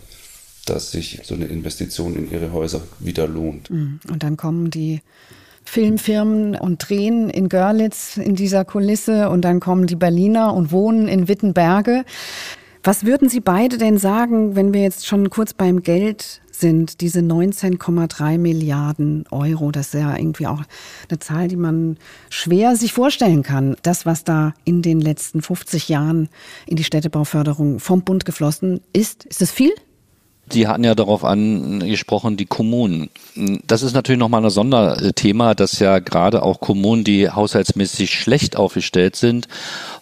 dass 0.66 0.90
sich 0.90 1.20
so 1.22 1.34
eine 1.34 1.46
Investition 1.46 2.16
in 2.16 2.32
ihre 2.32 2.50
Häuser 2.50 2.82
wieder 2.98 3.28
lohnt. 3.28 3.70
Mhm. 3.70 4.00
Und 4.10 4.24
dann 4.24 4.36
kommen 4.36 4.68
die 4.70 5.00
Filmfirmen 5.64 6.56
und 6.56 6.88
drehen 6.88 7.30
in 7.30 7.48
Görlitz 7.48 8.16
in 8.16 8.34
dieser 8.34 8.64
Kulisse 8.64 9.28
und 9.28 9.42
dann 9.42 9.60
kommen 9.60 9.86
die 9.86 9.94
Berliner 9.94 10.54
und 10.54 10.72
wohnen 10.72 11.06
in 11.06 11.28
Wittenberge. 11.28 12.04
Was 12.84 13.06
würden 13.06 13.28
Sie 13.28 13.38
beide 13.38 13.78
denn 13.78 13.96
sagen, 13.96 14.56
wenn 14.56 14.74
wir 14.74 14.82
jetzt 14.82 15.06
schon 15.06 15.30
kurz 15.30 15.54
beim 15.54 15.82
Geld 15.82 16.42
sind, 16.50 17.00
diese 17.00 17.20
19,3 17.20 18.38
Milliarden 18.38 19.24
Euro? 19.30 19.70
Das 19.70 19.94
ist 19.94 20.00
ja 20.00 20.16
irgendwie 20.16 20.48
auch 20.48 20.62
eine 21.08 21.18
Zahl, 21.20 21.46
die 21.46 21.54
man 21.54 21.96
schwer 22.28 22.74
sich 22.74 22.92
vorstellen 22.92 23.44
kann. 23.44 23.76
Das, 23.82 24.04
was 24.04 24.24
da 24.24 24.52
in 24.64 24.82
den 24.82 25.00
letzten 25.00 25.42
50 25.42 25.88
Jahren 25.88 26.28
in 26.66 26.74
die 26.74 26.82
Städtebauförderung 26.82 27.78
vom 27.78 28.02
Bund 28.02 28.24
geflossen 28.24 28.80
ist, 28.92 29.26
ist 29.26 29.40
das 29.40 29.52
viel? 29.52 29.70
Sie 30.50 30.66
hatten 30.66 30.84
ja 30.84 30.94
darauf 30.94 31.24
angesprochen, 31.24 32.36
die 32.36 32.46
Kommunen. 32.46 33.10
Das 33.66 33.82
ist 33.82 33.94
natürlich 33.94 34.18
nochmal 34.18 34.44
ein 34.44 34.50
Sonderthema, 34.50 35.54
dass 35.54 35.78
ja 35.78 35.98
gerade 35.98 36.42
auch 36.42 36.60
Kommunen, 36.60 37.04
die 37.04 37.30
haushaltsmäßig 37.30 38.10
schlecht 38.18 38.56
aufgestellt 38.56 39.16
sind, 39.16 39.48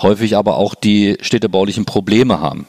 häufig 0.02 0.37
aber 0.37 0.56
auch 0.56 0.75
die 0.75 1.18
städtebaulichen 1.20 1.85
Probleme 1.85 2.40
haben. 2.40 2.66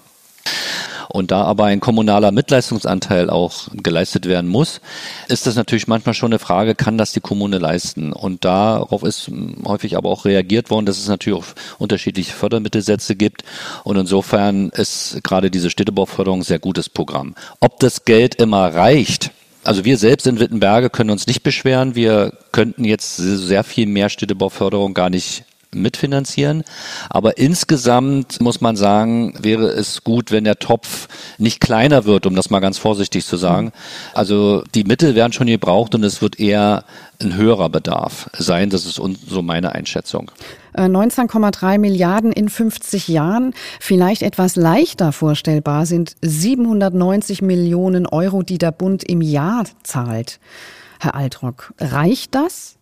Und 1.12 1.32
da 1.32 1.44
aber 1.44 1.66
ein 1.66 1.82
kommunaler 1.82 2.32
Mitleistungsanteil 2.32 3.30
auch 3.30 3.68
geleistet 3.74 4.28
werden 4.28 4.50
muss, 4.50 4.80
ist 5.28 5.46
das 5.46 5.56
natürlich 5.56 5.88
manchmal 5.88 6.14
schon 6.14 6.32
eine 6.32 6.40
Frage, 6.40 6.74
kann 6.74 6.98
das 6.98 7.12
die 7.12 7.20
Kommune 7.20 7.58
leisten? 7.58 8.14
Und 8.14 8.46
darauf 8.46 9.04
ist 9.04 9.30
häufig 9.66 9.98
aber 9.98 10.10
auch 10.10 10.26
reagiert 10.26 10.70
worden, 10.70 10.86
dass 10.86 10.98
es 10.98 11.08
natürlich 11.08 11.40
auch 11.40 11.46
unterschiedliche 11.80 12.34
Fördermittelsätze 12.34 13.16
gibt. 13.16 13.44
Und 13.84 13.98
insofern 13.98 14.70
ist 14.70 15.20
gerade 15.24 15.52
diese 15.52 15.70
Städtebauförderung 15.70 16.40
ein 16.40 16.44
sehr 16.44 16.60
gutes 16.60 16.88
Programm. 16.88 17.36
Ob 17.60 17.80
das 17.80 18.06
Geld 18.06 18.36
immer 18.36 18.74
reicht, 18.74 19.32
also 19.64 19.86
wir 19.86 19.98
selbst 19.98 20.26
in 20.28 20.40
Wittenberge 20.40 20.90
können 20.90 21.12
uns 21.12 21.28
nicht 21.28 21.44
beschweren. 21.44 21.94
Wir 21.94 22.34
könnten 22.52 22.84
jetzt 22.84 23.18
sehr 23.18 23.64
viel 23.64 23.86
mehr 23.86 24.10
Städtebauförderung 24.10 24.94
gar 24.94 25.10
nicht 25.10 25.44
mitfinanzieren. 25.74 26.64
Aber 27.10 27.38
insgesamt 27.38 28.42
muss 28.42 28.62
man 28.62 28.76
sagen, 28.76 29.34
wäre 29.42 29.68
es 29.68 30.04
gut, 30.04 30.32
wenn 30.32 30.44
der 30.44 30.60
Topf 30.60 31.08
nicht 31.38 31.62
kleiner 31.62 32.06
wird, 32.06 32.26
um 32.26 32.36
das 32.36 32.50
mal 32.50 32.60
ganz 32.60 32.78
vorsichtig 32.78 33.26
zu 33.26 33.38
sagen. 33.38 33.72
Also 34.14 34.64
die 34.76 34.84
Mittel 34.84 35.16
werden 35.16 35.34
schon 35.34 35.48
gebraucht 35.48 35.96
und 35.96 36.04
es 36.04 36.22
wird 36.22 36.40
eher 36.40 36.84
ein 37.22 37.36
höherer 37.36 37.70
Bedarf 37.70 38.30
sein. 38.34 38.70
Das 38.70 38.86
ist 38.86 38.96
so 38.96 39.42
meine 39.42 39.74
Einschätzung. 39.74 40.32
19,3 40.76 41.74
äh, 41.74 41.78
Milliarden 41.78 42.32
in 42.32 42.50
50 42.50 43.08
Jahren. 43.08 43.54
Vielleicht 43.80 44.22
etwas 44.22 44.56
leichter 44.56 45.12
vorstellbar 45.12 45.86
sind 45.86 46.16
790 46.22 47.42
Millionen 47.42 48.08
Euro, 48.08 48.44
die 48.44 48.58
der 48.58 48.72
Bund 48.72 49.04
im 49.04 49.22
Jahr 49.22 49.66
zahlt. 49.84 50.40
Herr 51.00 51.16
Altrock, 51.16 51.74
reicht 51.80 52.36
das? 52.36 52.78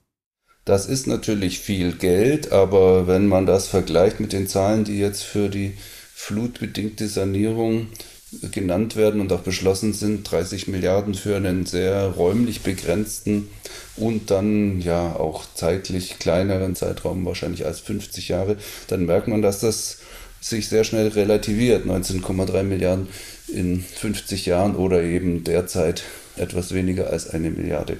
Das 0.69 0.85
ist 0.85 1.07
natürlich 1.07 1.57
viel 1.57 1.93
Geld, 1.93 2.51
aber 2.51 3.07
wenn 3.07 3.25
man 3.25 3.47
das 3.47 3.67
vergleicht 3.67 4.19
mit 4.19 4.33
den 4.33 4.47
Zahlen, 4.47 4.83
die 4.83 4.99
jetzt 4.99 5.23
für 5.23 5.49
die 5.49 5.73
flutbedingte 6.13 7.07
Sanierung 7.07 7.87
genannt 8.51 8.95
werden 8.95 9.19
und 9.19 9.33
auch 9.33 9.39
beschlossen 9.39 9.93
sind, 9.93 10.29
30 10.29 10.67
Milliarden 10.67 11.15
für 11.15 11.35
einen 11.35 11.65
sehr 11.65 12.03
räumlich 12.09 12.61
begrenzten 12.61 13.47
und 13.95 14.29
dann 14.29 14.79
ja 14.79 15.15
auch 15.15 15.43
zeitlich 15.55 16.19
kleineren 16.19 16.75
Zeitraum, 16.75 17.25
wahrscheinlich 17.25 17.65
als 17.65 17.79
50 17.79 18.29
Jahre, 18.29 18.55
dann 18.89 19.07
merkt 19.07 19.27
man, 19.27 19.41
dass 19.41 19.61
das 19.61 19.97
sich 20.39 20.69
sehr 20.69 20.83
schnell 20.83 21.07
relativiert. 21.07 21.87
19,3 21.87 22.61
Milliarden 22.61 23.07
in 23.47 23.81
50 23.81 24.45
Jahren 24.45 24.75
oder 24.75 25.01
eben 25.01 25.43
derzeit 25.43 26.03
etwas 26.37 26.75
weniger 26.75 27.09
als 27.09 27.27
eine 27.27 27.49
Milliarde 27.49 27.97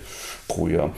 pro 0.48 0.68
Jahr. 0.68 0.96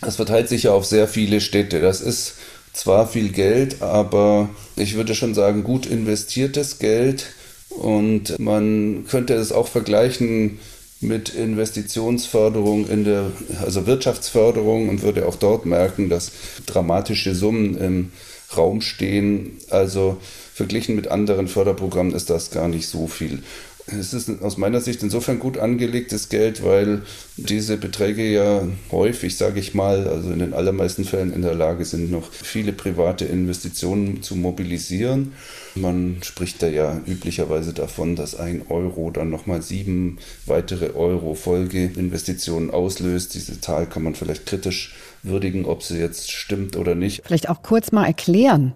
Das 0.00 0.16
verteilt 0.16 0.48
sich 0.48 0.64
ja 0.64 0.72
auf 0.72 0.84
sehr 0.84 1.08
viele 1.08 1.40
Städte. 1.40 1.80
Das 1.80 2.00
ist 2.00 2.34
zwar 2.72 3.08
viel 3.08 3.30
Geld, 3.30 3.82
aber 3.82 4.50
ich 4.76 4.94
würde 4.94 5.14
schon 5.14 5.34
sagen, 5.34 5.64
gut 5.64 5.86
investiertes 5.86 6.78
Geld. 6.78 7.26
Und 7.70 8.38
man 8.38 9.06
könnte 9.08 9.34
es 9.34 9.52
auch 9.52 9.68
vergleichen 9.68 10.58
mit 11.00 11.30
Investitionsförderung 11.30 12.88
in 12.88 13.04
der, 13.04 13.30
also 13.62 13.86
Wirtschaftsförderung 13.86 14.88
und 14.88 15.02
würde 15.02 15.26
auch 15.26 15.36
dort 15.36 15.66
merken, 15.66 16.08
dass 16.08 16.32
dramatische 16.64 17.34
Summen 17.34 17.76
im 17.78 18.12
Raum 18.56 18.80
stehen. 18.80 19.58
Also 19.70 20.18
verglichen 20.54 20.96
mit 20.96 21.08
anderen 21.08 21.48
Förderprogrammen 21.48 22.14
ist 22.14 22.30
das 22.30 22.50
gar 22.50 22.68
nicht 22.68 22.88
so 22.88 23.06
viel. 23.06 23.42
Es 23.88 24.12
ist 24.12 24.42
aus 24.42 24.56
meiner 24.56 24.80
Sicht 24.80 25.04
insofern 25.04 25.38
gut 25.38 25.58
angelegtes 25.58 26.28
Geld, 26.28 26.64
weil 26.64 27.02
diese 27.36 27.76
Beträge 27.76 28.28
ja 28.28 28.66
häufig, 28.90 29.36
sage 29.36 29.60
ich 29.60 29.74
mal, 29.74 30.08
also 30.08 30.32
in 30.32 30.40
den 30.40 30.54
allermeisten 30.54 31.04
Fällen 31.04 31.32
in 31.32 31.42
der 31.42 31.54
Lage 31.54 31.84
sind, 31.84 32.10
noch 32.10 32.32
viele 32.32 32.72
private 32.72 33.26
Investitionen 33.26 34.22
zu 34.22 34.34
mobilisieren. 34.34 35.34
Man 35.76 36.18
spricht 36.22 36.62
da 36.62 36.66
ja 36.66 37.00
üblicherweise 37.06 37.72
davon, 37.72 38.16
dass 38.16 38.34
ein 38.34 38.62
Euro 38.68 39.10
dann 39.12 39.30
nochmal 39.30 39.62
sieben 39.62 40.18
weitere 40.46 40.94
Euro 40.94 41.34
Folgeinvestitionen 41.34 42.72
auslöst. 42.72 43.34
Diese 43.34 43.60
Zahl 43.60 43.86
kann 43.86 44.02
man 44.02 44.16
vielleicht 44.16 44.46
kritisch 44.46 44.96
würdigen, 45.22 45.64
ob 45.64 45.84
sie 45.84 45.98
jetzt 45.98 46.32
stimmt 46.32 46.76
oder 46.76 46.96
nicht. 46.96 47.22
Vielleicht 47.24 47.48
auch 47.48 47.62
kurz 47.62 47.92
mal 47.92 48.06
erklären. 48.06 48.74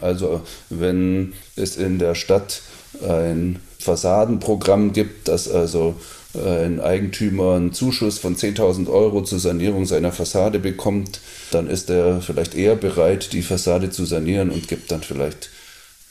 Also 0.00 0.42
wenn 0.68 1.32
es 1.56 1.76
in 1.76 1.98
der 1.98 2.14
Stadt 2.14 2.62
ein 3.06 3.60
Fassadenprogramm 3.78 4.92
gibt, 4.92 5.28
dass 5.28 5.50
also 5.50 5.94
äh, 6.34 6.64
ein 6.64 6.80
Eigentümer 6.80 7.54
einen 7.54 7.72
Zuschuss 7.72 8.18
von 8.18 8.36
10.000 8.36 8.88
Euro 8.88 9.22
zur 9.22 9.38
Sanierung 9.38 9.86
seiner 9.86 10.12
Fassade 10.12 10.58
bekommt, 10.58 11.20
dann 11.50 11.68
ist 11.68 11.90
er 11.90 12.20
vielleicht 12.20 12.54
eher 12.54 12.76
bereit, 12.76 13.32
die 13.32 13.42
Fassade 13.42 13.90
zu 13.90 14.04
sanieren 14.04 14.50
und 14.50 14.68
gibt 14.68 14.90
dann 14.90 15.02
vielleicht 15.02 15.50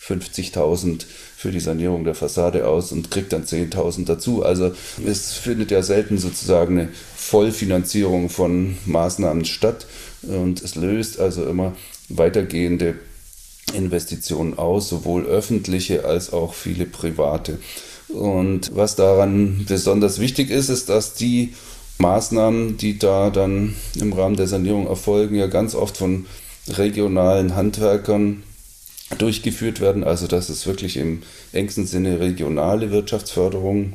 50.000 0.05 1.05
für 1.37 1.51
die 1.51 1.59
Sanierung 1.59 2.03
der 2.03 2.15
Fassade 2.15 2.67
aus 2.67 2.91
und 2.91 3.11
kriegt 3.11 3.31
dann 3.31 3.45
10.000 3.45 4.05
dazu. 4.05 4.43
Also 4.43 4.73
es 5.05 5.33
findet 5.33 5.71
ja 5.71 5.83
selten 5.83 6.17
sozusagen 6.17 6.79
eine 6.79 6.89
Vollfinanzierung 7.15 8.29
von 8.29 8.77
Maßnahmen 8.85 9.45
statt 9.45 9.85
und 10.23 10.61
es 10.63 10.75
löst 10.75 11.19
also 11.19 11.45
immer 11.45 11.75
weitergehende 12.09 12.95
Investitionen 13.73 14.57
aus, 14.57 14.89
sowohl 14.89 15.25
öffentliche 15.25 16.05
als 16.05 16.33
auch 16.33 16.53
viele 16.53 16.85
private. 16.85 17.59
Und 18.09 18.75
was 18.75 18.95
daran 18.95 19.65
besonders 19.67 20.19
wichtig 20.19 20.49
ist, 20.49 20.69
ist, 20.69 20.89
dass 20.89 21.13
die 21.13 21.53
Maßnahmen, 21.99 22.77
die 22.77 22.97
da 22.97 23.29
dann 23.29 23.75
im 23.99 24.13
Rahmen 24.13 24.35
der 24.35 24.47
Sanierung 24.47 24.87
erfolgen, 24.87 25.35
ja 25.35 25.47
ganz 25.47 25.75
oft 25.75 25.97
von 25.97 26.25
regionalen 26.67 27.55
Handwerkern 27.55 28.43
durchgeführt 29.17 29.81
werden. 29.81 30.03
Also 30.03 30.27
das 30.27 30.49
ist 30.49 30.65
wirklich 30.65 30.97
im 30.97 31.23
engsten 31.51 31.85
Sinne 31.85 32.19
regionale 32.19 32.91
Wirtschaftsförderung. 32.91 33.93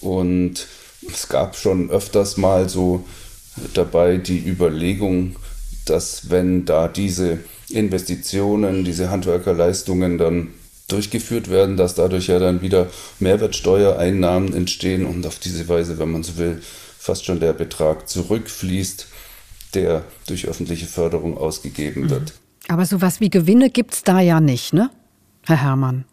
Und 0.00 0.66
es 1.12 1.28
gab 1.28 1.56
schon 1.56 1.90
öfters 1.90 2.36
mal 2.36 2.68
so 2.68 3.04
dabei 3.74 4.16
die 4.16 4.38
Überlegung, 4.38 5.36
dass 5.86 6.30
wenn 6.30 6.64
da 6.64 6.88
diese 6.88 7.40
Investitionen, 7.70 8.84
diese 8.84 9.10
Handwerkerleistungen 9.10 10.18
dann 10.18 10.48
durchgeführt 10.88 11.50
werden, 11.50 11.76
dass 11.76 11.94
dadurch 11.94 12.28
ja 12.28 12.38
dann 12.38 12.62
wieder 12.62 12.88
Mehrwertsteuereinnahmen 13.20 14.54
entstehen 14.54 15.04
und 15.04 15.26
auf 15.26 15.38
diese 15.38 15.68
Weise, 15.68 15.98
wenn 15.98 16.10
man 16.10 16.22
so 16.22 16.38
will, 16.38 16.62
fast 16.98 17.26
schon 17.26 17.40
der 17.40 17.52
Betrag 17.52 18.08
zurückfließt, 18.08 19.06
der 19.74 20.04
durch 20.26 20.46
öffentliche 20.48 20.86
Förderung 20.86 21.36
ausgegeben 21.36 22.04
mhm. 22.04 22.10
wird. 22.10 22.32
Aber 22.68 22.86
sowas 22.86 23.20
wie 23.20 23.30
Gewinne 23.30 23.70
gibt 23.70 23.94
es 23.94 24.02
da 24.02 24.20
ja 24.20 24.40
nicht, 24.40 24.72
ne, 24.72 24.90
Herr 25.46 25.62
Herrmann? 25.62 26.04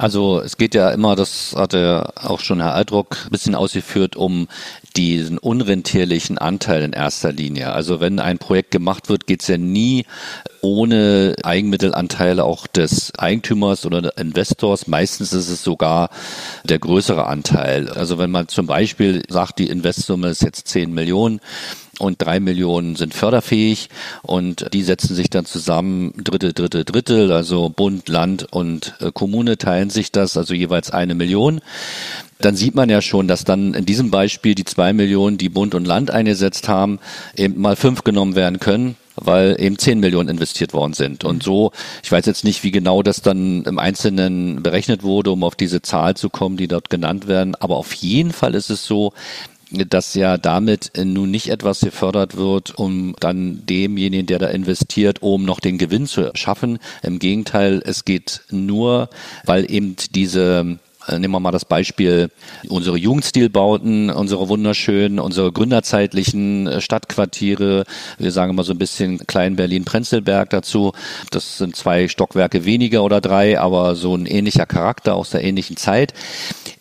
Also 0.00 0.40
es 0.40 0.56
geht 0.56 0.74
ja 0.74 0.88
immer, 0.88 1.14
das 1.14 1.54
hatte 1.54 2.14
auch 2.16 2.40
schon 2.40 2.62
Herr 2.62 2.72
Aldruck 2.72 3.18
ein 3.26 3.32
bisschen 3.32 3.54
ausgeführt, 3.54 4.16
um 4.16 4.48
diesen 4.96 5.36
unrentierlichen 5.36 6.38
Anteil 6.38 6.80
in 6.80 6.94
erster 6.94 7.32
Linie. 7.32 7.72
Also 7.72 8.00
wenn 8.00 8.18
ein 8.18 8.38
Projekt 8.38 8.70
gemacht 8.70 9.10
wird, 9.10 9.26
geht 9.26 9.42
es 9.42 9.48
ja 9.48 9.58
nie 9.58 10.06
ohne 10.62 11.36
Eigenmittelanteile 11.42 12.44
auch 12.44 12.66
des 12.66 13.12
Eigentümers 13.18 13.84
oder 13.84 14.16
Investors. 14.16 14.86
Meistens 14.86 15.34
ist 15.34 15.50
es 15.50 15.62
sogar 15.62 16.08
der 16.64 16.78
größere 16.78 17.26
Anteil. 17.26 17.90
Also 17.90 18.16
wenn 18.16 18.30
man 18.30 18.48
zum 18.48 18.66
Beispiel 18.66 19.22
sagt, 19.28 19.58
die 19.58 19.68
Investsumme 19.68 20.28
ist 20.28 20.42
jetzt 20.42 20.66
10 20.68 20.94
Millionen, 20.94 21.40
und 22.00 22.22
drei 22.22 22.40
Millionen 22.40 22.96
sind 22.96 23.14
förderfähig 23.14 23.88
und 24.22 24.72
die 24.72 24.82
setzen 24.82 25.14
sich 25.14 25.30
dann 25.30 25.44
zusammen, 25.44 26.12
Drittel, 26.16 26.52
Drittel, 26.52 26.84
Drittel, 26.84 27.32
also 27.32 27.68
Bund, 27.68 28.08
Land 28.08 28.46
und 28.50 28.94
äh, 29.00 29.10
Kommune 29.12 29.58
teilen 29.58 29.90
sich 29.90 30.12
das, 30.12 30.36
also 30.36 30.54
jeweils 30.54 30.90
eine 30.90 31.14
Million. 31.14 31.60
Dann 32.38 32.56
sieht 32.56 32.74
man 32.74 32.88
ja 32.88 33.02
schon, 33.02 33.28
dass 33.28 33.44
dann 33.44 33.74
in 33.74 33.84
diesem 33.84 34.10
Beispiel 34.10 34.54
die 34.54 34.64
zwei 34.64 34.92
Millionen, 34.94 35.36
die 35.36 35.50
Bund 35.50 35.74
und 35.74 35.86
Land 35.86 36.10
eingesetzt 36.10 36.68
haben, 36.68 36.98
eben 37.36 37.60
mal 37.60 37.76
fünf 37.76 38.02
genommen 38.02 38.34
werden 38.34 38.60
können 38.60 38.96
weil 39.22 39.56
eben 39.60 39.78
10 39.78 40.00
Millionen 40.00 40.28
investiert 40.28 40.72
worden 40.72 40.94
sind. 40.94 41.24
Und 41.24 41.42
so, 41.42 41.72
ich 42.02 42.10
weiß 42.10 42.26
jetzt 42.26 42.44
nicht, 42.44 42.64
wie 42.64 42.70
genau 42.70 43.02
das 43.02 43.22
dann 43.22 43.64
im 43.64 43.78
Einzelnen 43.78 44.62
berechnet 44.62 45.02
wurde, 45.02 45.30
um 45.30 45.44
auf 45.44 45.54
diese 45.54 45.82
Zahl 45.82 46.16
zu 46.16 46.30
kommen, 46.30 46.56
die 46.56 46.68
dort 46.68 46.90
genannt 46.90 47.28
werden. 47.28 47.54
Aber 47.54 47.76
auf 47.76 47.92
jeden 47.92 48.32
Fall 48.32 48.54
ist 48.54 48.70
es 48.70 48.86
so, 48.86 49.12
dass 49.70 50.14
ja 50.14 50.36
damit 50.36 50.92
nun 50.96 51.30
nicht 51.30 51.48
etwas 51.48 51.80
gefördert 51.80 52.36
wird, 52.36 52.76
um 52.78 53.14
dann 53.20 53.64
demjenigen, 53.66 54.26
der 54.26 54.38
da 54.38 54.48
investiert, 54.48 55.22
um 55.22 55.44
noch 55.44 55.60
den 55.60 55.78
Gewinn 55.78 56.06
zu 56.06 56.30
schaffen. 56.34 56.78
Im 57.02 57.18
Gegenteil, 57.18 57.82
es 57.84 58.04
geht 58.04 58.42
nur, 58.50 59.10
weil 59.44 59.70
eben 59.70 59.96
diese 60.14 60.78
äh, 61.08 61.18
Nehmen 61.18 61.32
wir 61.32 61.40
mal 61.40 61.50
das 61.50 61.64
Beispiel 61.64 62.30
unsere 62.68 62.96
Jugendstilbauten, 62.96 64.10
unsere 64.10 64.48
wunderschönen, 64.48 65.18
unsere 65.18 65.52
gründerzeitlichen 65.52 66.66
äh, 66.66 66.80
Stadtquartiere. 66.80 67.84
Wir 68.18 68.32
sagen 68.32 68.50
immer 68.50 68.64
so 68.64 68.72
ein 68.72 68.78
bisschen 68.78 69.26
Klein 69.26 69.56
Berlin-Prenzlberg 69.56 70.50
dazu. 70.50 70.92
Das 71.30 71.58
sind 71.58 71.76
zwei 71.76 72.08
Stockwerke 72.08 72.64
weniger 72.64 73.02
oder 73.02 73.20
drei, 73.20 73.58
aber 73.58 73.96
so 73.96 74.14
ein 74.14 74.26
ähnlicher 74.26 74.66
Charakter 74.66 75.14
aus 75.14 75.30
der 75.30 75.42
ähnlichen 75.42 75.76
Zeit. 75.76 76.12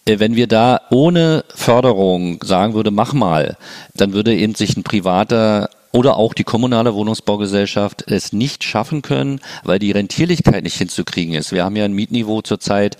Äh, 0.09 0.19
wenn 0.19 0.35
wir 0.35 0.47
da 0.47 0.81
ohne 0.89 1.43
Förderung 1.53 2.43
sagen 2.43 2.73
würde, 2.73 2.91
mach 2.91 3.13
mal, 3.13 3.57
dann 3.93 4.13
würde 4.13 4.35
eben 4.35 4.55
sich 4.55 4.75
ein 4.75 4.83
privater 4.83 5.69
oder 5.91 6.17
auch 6.17 6.35
die 6.35 6.43
kommunale 6.43 6.93
Wohnungsbaugesellschaft 6.93 8.03
es 8.11 8.31
nicht 8.31 8.63
schaffen 8.63 9.01
können, 9.01 9.39
weil 9.63 9.79
die 9.79 9.91
Rentierlichkeit 9.91 10.63
nicht 10.63 10.77
hinzukriegen 10.77 11.33
ist. 11.33 11.51
Wir 11.51 11.65
haben 11.65 11.75
ja 11.75 11.85
ein 11.85 11.93
Mietniveau 11.93 12.41
zurzeit 12.43 12.97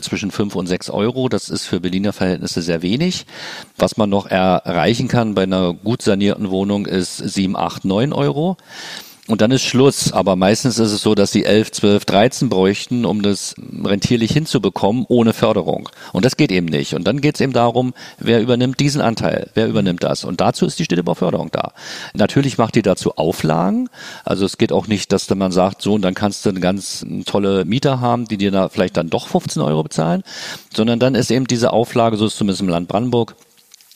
zwischen 0.00 0.32
fünf 0.32 0.56
und 0.56 0.66
sechs 0.66 0.90
Euro. 0.90 1.28
Das 1.28 1.48
ist 1.50 1.66
für 1.66 1.78
Berliner 1.78 2.12
Verhältnisse 2.12 2.60
sehr 2.60 2.82
wenig. 2.82 3.26
Was 3.78 3.96
man 3.96 4.10
noch 4.10 4.26
erreichen 4.26 5.06
kann 5.06 5.34
bei 5.34 5.44
einer 5.44 5.72
gut 5.72 6.02
sanierten 6.02 6.50
Wohnung 6.50 6.86
ist 6.86 7.16
sieben, 7.18 7.56
acht, 7.56 7.84
neun 7.84 8.12
Euro 8.12 8.56
und 9.32 9.40
dann 9.40 9.50
ist 9.50 9.62
Schluss. 9.62 10.12
Aber 10.12 10.36
meistens 10.36 10.78
ist 10.78 10.92
es 10.92 11.02
so, 11.02 11.14
dass 11.14 11.32
sie 11.32 11.44
11, 11.44 11.72
12, 11.72 12.04
13 12.04 12.48
bräuchten, 12.48 13.04
um 13.04 13.22
das 13.22 13.54
rentierlich 13.82 14.32
hinzubekommen, 14.32 15.06
ohne 15.08 15.32
Förderung. 15.32 15.88
Und 16.12 16.24
das 16.24 16.36
geht 16.36 16.52
eben 16.52 16.66
nicht. 16.66 16.94
Und 16.94 17.04
dann 17.04 17.20
geht 17.20 17.36
es 17.36 17.40
eben 17.40 17.52
darum, 17.52 17.94
wer 18.18 18.42
übernimmt 18.42 18.78
diesen 18.78 19.00
Anteil, 19.00 19.50
wer 19.54 19.68
übernimmt 19.68 20.02
das. 20.02 20.24
Und 20.24 20.40
dazu 20.40 20.66
ist 20.66 20.78
die 20.78 20.84
Städtebauförderung 20.84 21.50
da. 21.50 21.72
Natürlich 22.14 22.58
macht 22.58 22.74
die 22.74 22.82
dazu 22.82 23.16
Auflagen. 23.16 23.88
Also 24.24 24.44
es 24.44 24.58
geht 24.58 24.70
auch 24.70 24.86
nicht, 24.86 25.12
dass 25.12 25.28
man 25.30 25.50
sagt, 25.50 25.82
so, 25.82 25.94
und 25.94 26.02
dann 26.02 26.14
kannst 26.14 26.44
du 26.44 26.50
eine 26.50 26.60
ganz 26.60 27.04
tolle 27.24 27.64
Mieter 27.64 28.00
haben, 28.00 28.26
die 28.26 28.36
dir 28.36 28.50
da 28.50 28.68
vielleicht 28.68 28.98
dann 28.98 29.08
doch 29.08 29.28
15 29.28 29.62
Euro 29.62 29.82
bezahlen, 29.82 30.24
sondern 30.74 30.98
dann 30.98 31.14
ist 31.14 31.30
eben 31.30 31.46
diese 31.46 31.72
Auflage, 31.72 32.18
so 32.18 32.26
ist 32.26 32.32
es 32.32 32.38
zumindest 32.38 32.60
im 32.60 32.68
Land 32.68 32.88
Brandenburg, 32.88 33.34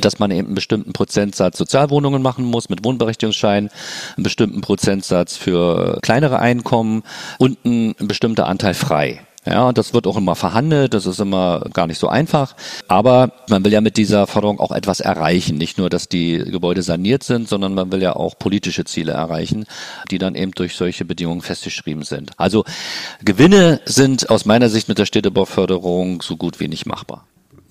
dass 0.01 0.19
man 0.19 0.31
eben 0.31 0.49
einen 0.49 0.55
bestimmten 0.55 0.93
Prozentsatz 0.93 1.59
Sozialwohnungen 1.59 2.23
machen 2.23 2.45
muss 2.45 2.69
mit 2.69 2.85
Wohnberechtigungsschein, 2.85 3.71
einen 4.17 4.23
bestimmten 4.23 4.61
Prozentsatz 4.61 5.37
für 5.37 5.99
kleinere 6.03 6.39
Einkommen 6.39 7.03
und 7.39 7.65
ein 7.65 7.95
bestimmter 7.99 8.47
Anteil 8.47 8.75
frei. 8.75 9.21
Ja, 9.47 9.73
das 9.73 9.95
wird 9.95 10.09
auch 10.09 10.17
immer 10.17 10.35
verhandelt, 10.35 10.93
das 10.93 11.07
ist 11.07 11.21
immer 11.21 11.61
gar 11.73 11.87
nicht 11.87 12.01
so 12.01 12.09
einfach. 12.09 12.57
Aber 12.89 13.31
man 13.49 13.65
will 13.65 13.73
ja 13.73 13.81
mit 13.81 13.97
dieser 13.97 14.27
Forderung 14.27 14.59
auch 14.59 14.73
etwas 14.73 14.99
erreichen. 14.99 15.57
Nicht 15.57 15.79
nur, 15.79 15.89
dass 15.89 16.09
die 16.09 16.39
Gebäude 16.39 16.83
saniert 16.83 17.23
sind, 17.23 17.49
sondern 17.49 17.73
man 17.73 17.93
will 17.93 18.03
ja 18.03 18.17
auch 18.17 18.37
politische 18.37 18.85
Ziele 18.85 19.13
erreichen, 19.13 19.67
die 20.11 20.19
dann 20.19 20.35
eben 20.35 20.51
durch 20.51 20.75
solche 20.75 21.05
Bedingungen 21.05 21.43
festgeschrieben 21.43 22.03
sind. 22.03 22.33
Also 22.39 22.65
Gewinne 23.25 23.81
sind 23.85 24.31
aus 24.31 24.47
meiner 24.47 24.69
Sicht 24.69 24.89
mit 24.89 24.99
der 24.99 25.07
Städtebauförderung 25.07 26.23
so 26.23 26.37
gut 26.37 26.59
wie 26.59 26.67
nicht 26.67 26.87
machbar. 26.87 27.25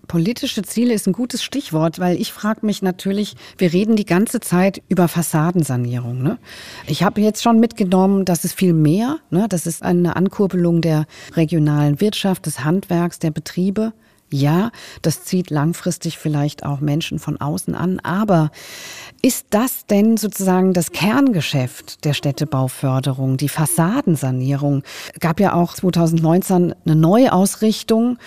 Politische 0.08 0.64
Ziele 0.64 0.94
ist 0.94 1.08
ein 1.08 1.14
gutes 1.14 1.44
Stichwort, 1.44 2.00
weil 2.00 2.20
ich 2.20 2.32
frage 2.32 2.66
mich 2.66 2.82
natürlich, 2.82 3.36
wir 3.58 3.74
reden 3.74 3.96
die 3.96 4.06
ganze 4.06 4.40
Zeit 4.40 4.82
über 4.88 5.08
Fassadensanierung. 5.08 6.22
Ne? 6.22 6.38
Ich 6.88 7.04
habe 7.04 7.22
jetzt 7.22 7.44
schon 7.44 7.60
mitgenommen, 7.60 8.26
dass 8.26 8.44
es 8.44 8.54
viel 8.54 8.74
mehr, 8.74 9.18
ne? 9.30 9.48
das 9.50 9.66
ist 9.66 9.84
eine 9.84 10.16
Ankurbelung 10.16 10.82
der 10.82 11.06
regionalen 11.36 12.02
Wirtschaft, 12.02 12.46
des 12.46 12.64
Handwerks, 12.64 13.20
der 13.20 13.32
Betriebe. 13.32 13.94
Ja, 14.32 14.72
das 15.04 15.24
zieht 15.24 15.52
langfristig 15.52 16.18
vielleicht 16.18 16.66
auch 16.66 16.80
Menschen 16.80 17.20
von 17.20 17.40
außen 17.40 17.76
an, 17.76 18.00
aber 18.00 18.50
ist 19.22 19.48
das 19.52 19.86
denn 19.86 20.18
sozusagen 20.18 20.74
das 20.74 20.92
Kerngeschäft 20.92 22.04
der 22.06 22.14
Städtebauförderung, 22.14 23.38
die 23.38 23.50
Fassadensanierung? 23.50 24.84
Gab 25.20 25.40
ja 25.40 25.54
auch 25.54 25.76
2019 25.76 26.74
eine 26.86 26.96
Neuausrichtung. 26.96 28.18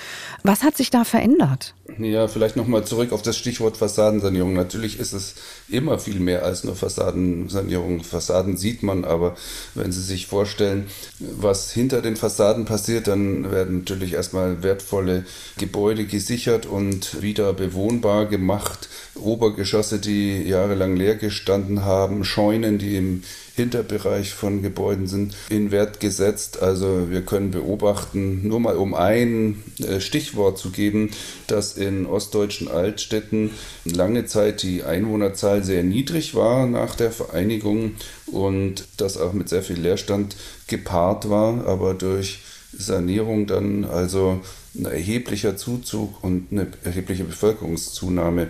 Was 0.44 0.62
hat 0.62 0.76
sich 0.76 0.90
da 0.90 1.04
verändert? 1.04 1.74
Ja, 2.00 2.28
vielleicht 2.28 2.54
nochmal 2.54 2.84
zurück 2.84 3.11
auf 3.11 3.22
das 3.22 3.37
Stichwort 3.37 3.76
Fassadensanierung. 3.76 4.52
Natürlich 4.52 5.00
ist 5.00 5.12
es 5.12 5.34
immer 5.68 5.98
viel 5.98 6.20
mehr 6.20 6.44
als 6.44 6.62
nur 6.62 6.76
Fassadensanierung. 6.76 8.04
Fassaden 8.04 8.56
sieht 8.56 8.84
man, 8.84 9.04
aber 9.04 9.37
wenn 9.74 9.90
Sie 9.90 10.02
sich 10.02 10.28
vorstellen, 10.28 10.87
was 11.18 11.72
hinter 11.72 12.00
den 12.00 12.14
Fassaden 12.14 12.66
passiert, 12.66 13.08
dann 13.08 13.50
werden 13.50 13.78
natürlich 13.78 14.12
erstmal 14.12 14.62
wertvolle 14.62 15.26
Gebäude 15.56 16.04
gesichert 16.04 16.66
und 16.66 17.20
wieder 17.20 17.52
bewohnbar 17.52 18.26
gemacht. 18.26 18.88
Obergeschosse, 19.16 19.98
die 19.98 20.42
jahrelang 20.44 20.94
leer 20.94 21.16
gestanden 21.16 21.84
haben, 21.84 22.24
Scheunen, 22.24 22.78
die 22.78 22.94
im 22.94 23.24
Hinterbereich 23.59 24.33
von 24.33 24.62
Gebäuden 24.62 25.07
sind 25.07 25.37
in 25.51 25.71
Wert 25.71 26.01
gesetzt. 26.01 26.62
Also 26.62 27.11
wir 27.11 27.23
können 27.23 27.51
beobachten, 27.51 28.47
nur 28.47 28.61
mal 28.61 28.77
um 28.77 28.94
ein 28.94 29.62
äh, 29.81 30.01
Stichwort 30.01 30.59
zu 30.59 30.71
geben, 30.71 31.11
dass 31.49 31.77
in 31.77 32.07
ostdeutschen 32.07 32.68
Altstädten 32.68 33.51
lange 33.85 34.27
Zeit 34.27 34.62
die 34.62 34.85
Einwohnerzahl 34.85 35.64
sehr 35.64 35.83
niedrig 35.83 36.35
war 36.35 36.66
nach 36.66 36.94
der 36.94 37.11
Vereinigung 37.11 37.92
und 38.27 38.85
das 38.97 39.16
auch 39.16 39.33
mit 39.33 39.49
sehr 39.49 39.62
viel 39.62 39.81
Leerstand 39.81 40.37
gepaart 40.68 41.29
war, 41.29 41.66
aber 41.66 41.94
durch 41.94 42.38
Sanierung 42.73 43.47
dann 43.47 43.85
also 43.85 44.40
ein 44.75 44.85
erheblicher 44.85 45.57
Zuzug 45.57 46.23
und 46.23 46.49
eine 46.53 46.68
erhebliche 46.85 47.25
Bevölkerungszunahme 47.25 48.49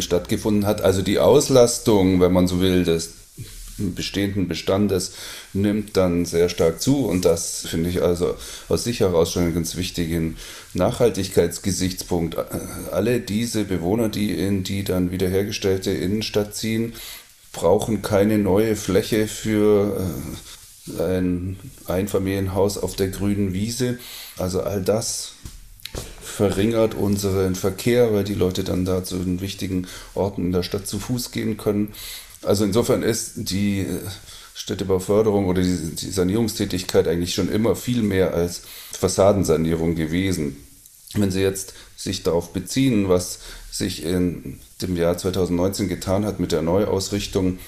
stattgefunden 0.00 0.66
hat. 0.66 0.80
Also 0.82 1.02
die 1.02 1.18
Auslastung, 1.18 2.20
wenn 2.20 2.32
man 2.32 2.48
so 2.48 2.60
will, 2.60 2.84
des 2.84 3.21
bestehenden 3.78 4.48
Bestandes 4.48 5.12
nimmt 5.52 5.96
dann 5.96 6.24
sehr 6.24 6.48
stark 6.48 6.80
zu 6.80 7.06
und 7.06 7.24
das 7.24 7.66
finde 7.66 7.90
ich 7.90 8.02
also 8.02 8.36
aus 8.68 8.84
sich 8.84 9.00
heraus 9.00 9.32
schon 9.32 9.44
einen 9.44 9.54
ganz 9.54 9.76
wichtigen 9.76 10.36
Nachhaltigkeitsgesichtspunkt. 10.74 12.36
Alle 12.90 13.20
diese 13.20 13.64
Bewohner, 13.64 14.08
die 14.08 14.32
in 14.32 14.62
die 14.62 14.84
dann 14.84 15.10
wiederhergestellte 15.10 15.90
Innenstadt 15.90 16.54
ziehen, 16.54 16.94
brauchen 17.52 18.02
keine 18.02 18.38
neue 18.38 18.76
Fläche 18.76 19.26
für 19.26 20.00
äh, 20.98 21.02
ein 21.02 21.58
Einfamilienhaus 21.86 22.78
auf 22.78 22.96
der 22.96 23.08
grünen 23.08 23.52
Wiese. 23.52 23.98
Also 24.38 24.62
all 24.62 24.82
das 24.82 25.34
verringert 26.22 26.94
unseren 26.94 27.54
Verkehr, 27.54 28.12
weil 28.12 28.24
die 28.24 28.34
Leute 28.34 28.64
dann 28.64 28.84
da 28.84 29.04
zu 29.04 29.18
den 29.18 29.40
wichtigen 29.40 29.86
Orten 30.14 30.46
in 30.46 30.52
der 30.52 30.62
Stadt 30.62 30.86
zu 30.86 30.98
Fuß 30.98 31.30
gehen 31.30 31.58
können. 31.58 31.92
Also 32.42 32.64
insofern 32.64 33.02
ist 33.02 33.32
die 33.36 33.80
äh, 33.80 33.98
Städtebauförderung 34.54 35.46
oder 35.46 35.62
die, 35.62 35.94
die 35.94 36.10
Sanierungstätigkeit 36.10 37.08
eigentlich 37.08 37.34
schon 37.34 37.50
immer 37.50 37.76
viel 37.76 38.02
mehr 38.02 38.34
als 38.34 38.62
Fassadensanierung 38.92 39.94
gewesen. 39.94 40.56
Wenn 41.14 41.30
Sie 41.30 41.40
jetzt 41.40 41.74
sich 41.96 42.22
darauf 42.22 42.52
beziehen, 42.52 43.08
was 43.08 43.40
sich 43.70 44.04
in 44.04 44.60
dem 44.80 44.96
Jahr 44.96 45.16
2019 45.18 45.88
getan 45.88 46.24
hat 46.24 46.40
mit 46.40 46.52
der 46.52 46.62
Neuausrichtung, 46.62 47.58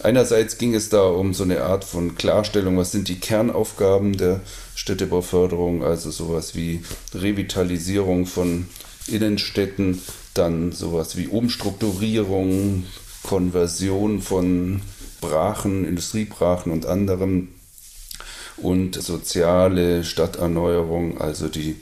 einerseits 0.00 0.58
ging 0.58 0.74
es 0.74 0.88
da 0.88 1.02
um 1.02 1.34
so 1.34 1.44
eine 1.44 1.62
Art 1.62 1.84
von 1.84 2.16
Klarstellung, 2.16 2.76
was 2.76 2.92
sind 2.92 3.08
die 3.08 3.20
Kernaufgaben 3.20 4.16
der 4.16 4.40
Städtebauförderung, 4.74 5.84
also 5.84 6.10
sowas 6.10 6.54
wie 6.54 6.82
Revitalisierung 7.14 8.26
von 8.26 8.66
Innenstädten, 9.06 10.00
dann 10.34 10.72
sowas 10.72 11.16
wie 11.16 11.26
Umstrukturierung, 11.26 12.84
Konversion 13.22 14.20
von 14.20 14.82
Brachen, 15.20 15.84
Industriebrachen 15.84 16.72
und 16.72 16.86
anderem 16.86 17.48
und 18.56 19.00
soziale 19.00 20.04
Stadterneuerung, 20.04 21.20
also 21.20 21.48
die 21.48 21.76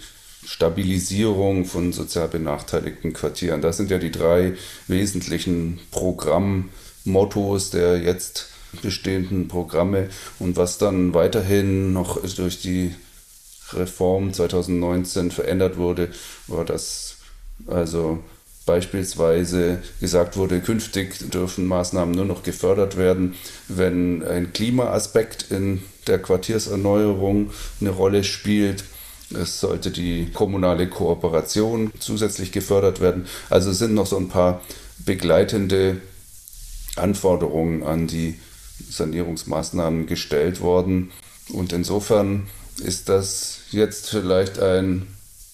Stabilisierung 0.45 1.65
von 1.65 1.93
sozial 1.93 2.29
benachteiligten 2.29 3.13
Quartieren. 3.13 3.61
Das 3.61 3.77
sind 3.77 3.91
ja 3.91 3.99
die 3.99 4.11
drei 4.11 4.55
wesentlichen 4.87 5.81
Programmmottos 5.91 7.71
der 7.71 7.99
jetzt 7.99 8.51
bestehenden 8.83 9.49
Programme. 9.49 10.09
Und 10.39 10.57
was 10.57 10.79
dann 10.79 11.15
weiterhin 11.15 11.93
noch 11.93 12.23
durch 12.37 12.61
die 12.61 12.95
Reform 13.73 14.33
2019 14.33 15.31
verändert 15.31 15.77
wurde, 15.77 16.11
war, 16.47 16.65
dass 16.65 17.17
also 17.67 18.23
beispielsweise 18.69 19.83
gesagt 19.99 20.37
wurde, 20.37 20.61
künftig 20.61 21.31
dürfen 21.31 21.67
Maßnahmen 21.67 22.15
nur 22.15 22.27
noch 22.27 22.43
gefördert 22.43 22.99
werden, 22.99 23.35
wenn 23.67 24.23
ein 24.23 24.53
Klimaaspekt 24.53 25.47
in 25.51 25.81
der 26.07 26.19
Quartierserneuerung 26.19 27.51
eine 27.81 27.91
Rolle 27.91 28.25
spielt. 28.25 28.85
Es 29.33 29.61
sollte 29.61 29.91
die 29.91 30.31
kommunale 30.35 30.87
Kooperation 30.87 31.91
zusätzlich 31.99 32.53
gefördert 32.53 33.01
werden. 33.01 33.27
Also 33.49 33.73
sind 33.73 33.95
noch 33.95 34.07
so 34.07 34.19
ein 34.19 34.29
paar 34.29 34.61
begleitende 34.99 36.03
Anforderungen 36.97 37.83
an 37.85 38.07
die 38.07 38.39
Sanierungsmaßnahmen 38.91 40.07
gestellt 40.07 40.61
worden. 40.61 41.11
Und 41.55 41.73
insofern 41.73 42.49
ist 42.85 43.09
das 43.09 43.61
jetzt 43.71 44.11
vielleicht 44.11 44.59
ein 44.59 45.07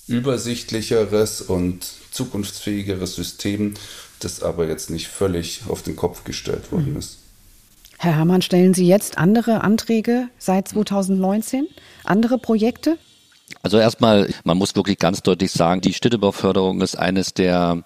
übersichtlicheres 0.08 1.42
und 1.42 1.86
zukunftsfähigeres 2.14 3.14
System, 3.14 3.74
das 4.20 4.42
aber 4.42 4.66
jetzt 4.68 4.90
nicht 4.90 5.08
völlig 5.08 5.62
auf 5.68 5.82
den 5.82 5.96
Kopf 5.96 6.24
gestellt 6.24 6.72
worden 6.72 6.92
mhm. 6.92 6.98
ist. 6.98 7.18
Herr 7.98 8.16
Herrmann, 8.16 8.42
stellen 8.42 8.74
Sie 8.74 8.86
jetzt 8.86 9.18
andere 9.18 9.62
Anträge 9.62 10.28
seit 10.38 10.68
2019? 10.68 11.66
Andere 12.04 12.38
Projekte? 12.38 12.98
Also 13.62 13.78
erstmal, 13.78 14.32
man 14.44 14.58
muss 14.58 14.74
wirklich 14.76 14.98
ganz 14.98 15.22
deutlich 15.22 15.52
sagen, 15.52 15.80
die 15.80 15.94
Städtebauförderung 15.94 16.80
ist 16.80 16.96
eines 16.96 17.34
der 17.34 17.84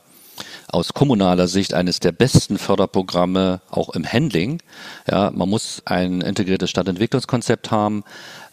aus 0.71 0.93
kommunaler 0.93 1.49
Sicht 1.49 1.75
eines 1.75 1.99
der 1.99 2.13
besten 2.13 2.59
Förderprogramme 2.59 3.61
auch 3.71 3.91
im 3.91 4.05
Handling. 4.05 4.61
Ja, 5.11 5.31
man 5.31 5.49
muss 5.49 5.83
ein 5.87 6.21
integriertes 6.21 6.71
Stadtentwicklungskonzept 6.71 7.71
haben. 7.71 8.05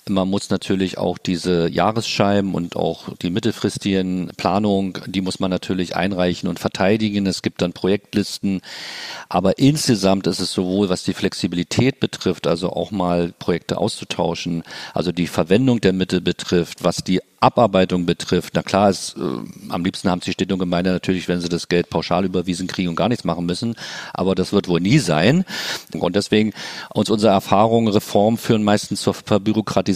Man 0.08 0.30
muss 0.30 0.52
natürlich 0.52 1.00
auch 1.00 1.18
diese 1.18 1.68
Jahresscheiben 1.68 2.54
und 2.54 2.76
auch 2.76 3.16
die 3.16 3.32
mittelfristigen 3.32 4.32
Planungen, 4.38 4.94
die 5.08 5.22
muss 5.22 5.40
man 5.40 5.50
natürlich 5.50 5.96
einreichen 5.96 6.48
und 6.48 6.60
verteidigen. 6.60 7.26
Es 7.26 7.42
gibt 7.42 7.64
dann 7.64 7.74
Projektlisten. 7.74 8.62
Aber 9.30 9.58
insgesamt 9.58 10.28
ist 10.28 10.40
es 10.40 10.52
sowohl, 10.52 10.90
was 10.90 11.04
die 11.04 11.16
Flexibilität 11.16 12.00
betrifft, 12.00 12.46
also 12.46 12.70
auch 12.70 12.92
mal 12.92 13.34
Projekte 13.40 13.80
auszutauschen, 13.80 14.64
also 14.94 15.12
die 15.12 15.26
Verwendung 15.26 15.82
der 15.82 15.94
Mittel 15.94 16.22
betrifft, 16.22 16.84
was 16.84 16.98
die 16.98 17.22
Abarbeitung 17.46 18.08
betrifft, 18.08 18.54
na 18.56 18.64
klar, 18.64 18.90
ist, 18.90 19.16
äh, 19.18 19.70
am 19.70 19.86
liebsten 19.86 20.10
haben 20.10 20.22
sich 20.22 20.34
Städte 20.34 20.56
und 20.56 20.60
Gemeinde 20.60 20.92
natürlich, 20.92 21.28
wenn 21.28 21.42
sie 21.42 21.50
das 21.50 21.68
Geld 21.68 21.92
pauschal 21.92 22.26
überwiesen 22.26 22.66
kriegen 22.66 22.90
und 22.90 22.96
gar 22.96 23.08
nichts 23.08 23.24
machen 23.24 23.46
müssen, 23.46 23.76
aber 24.14 24.34
das 24.34 24.52
wird 24.52 24.68
wohl 24.68 24.82
nie 24.82 24.98
sein. 24.98 25.46
Und 25.94 26.16
deswegen 26.16 26.54
uns 26.94 27.12
unsere 27.12 27.34
Erfahrungen, 27.34 27.94
Reformen 27.94 28.38
führen 28.38 28.64
meistens 28.64 29.02
zur 29.02 29.14
Verbürokratisierung, 29.14 29.95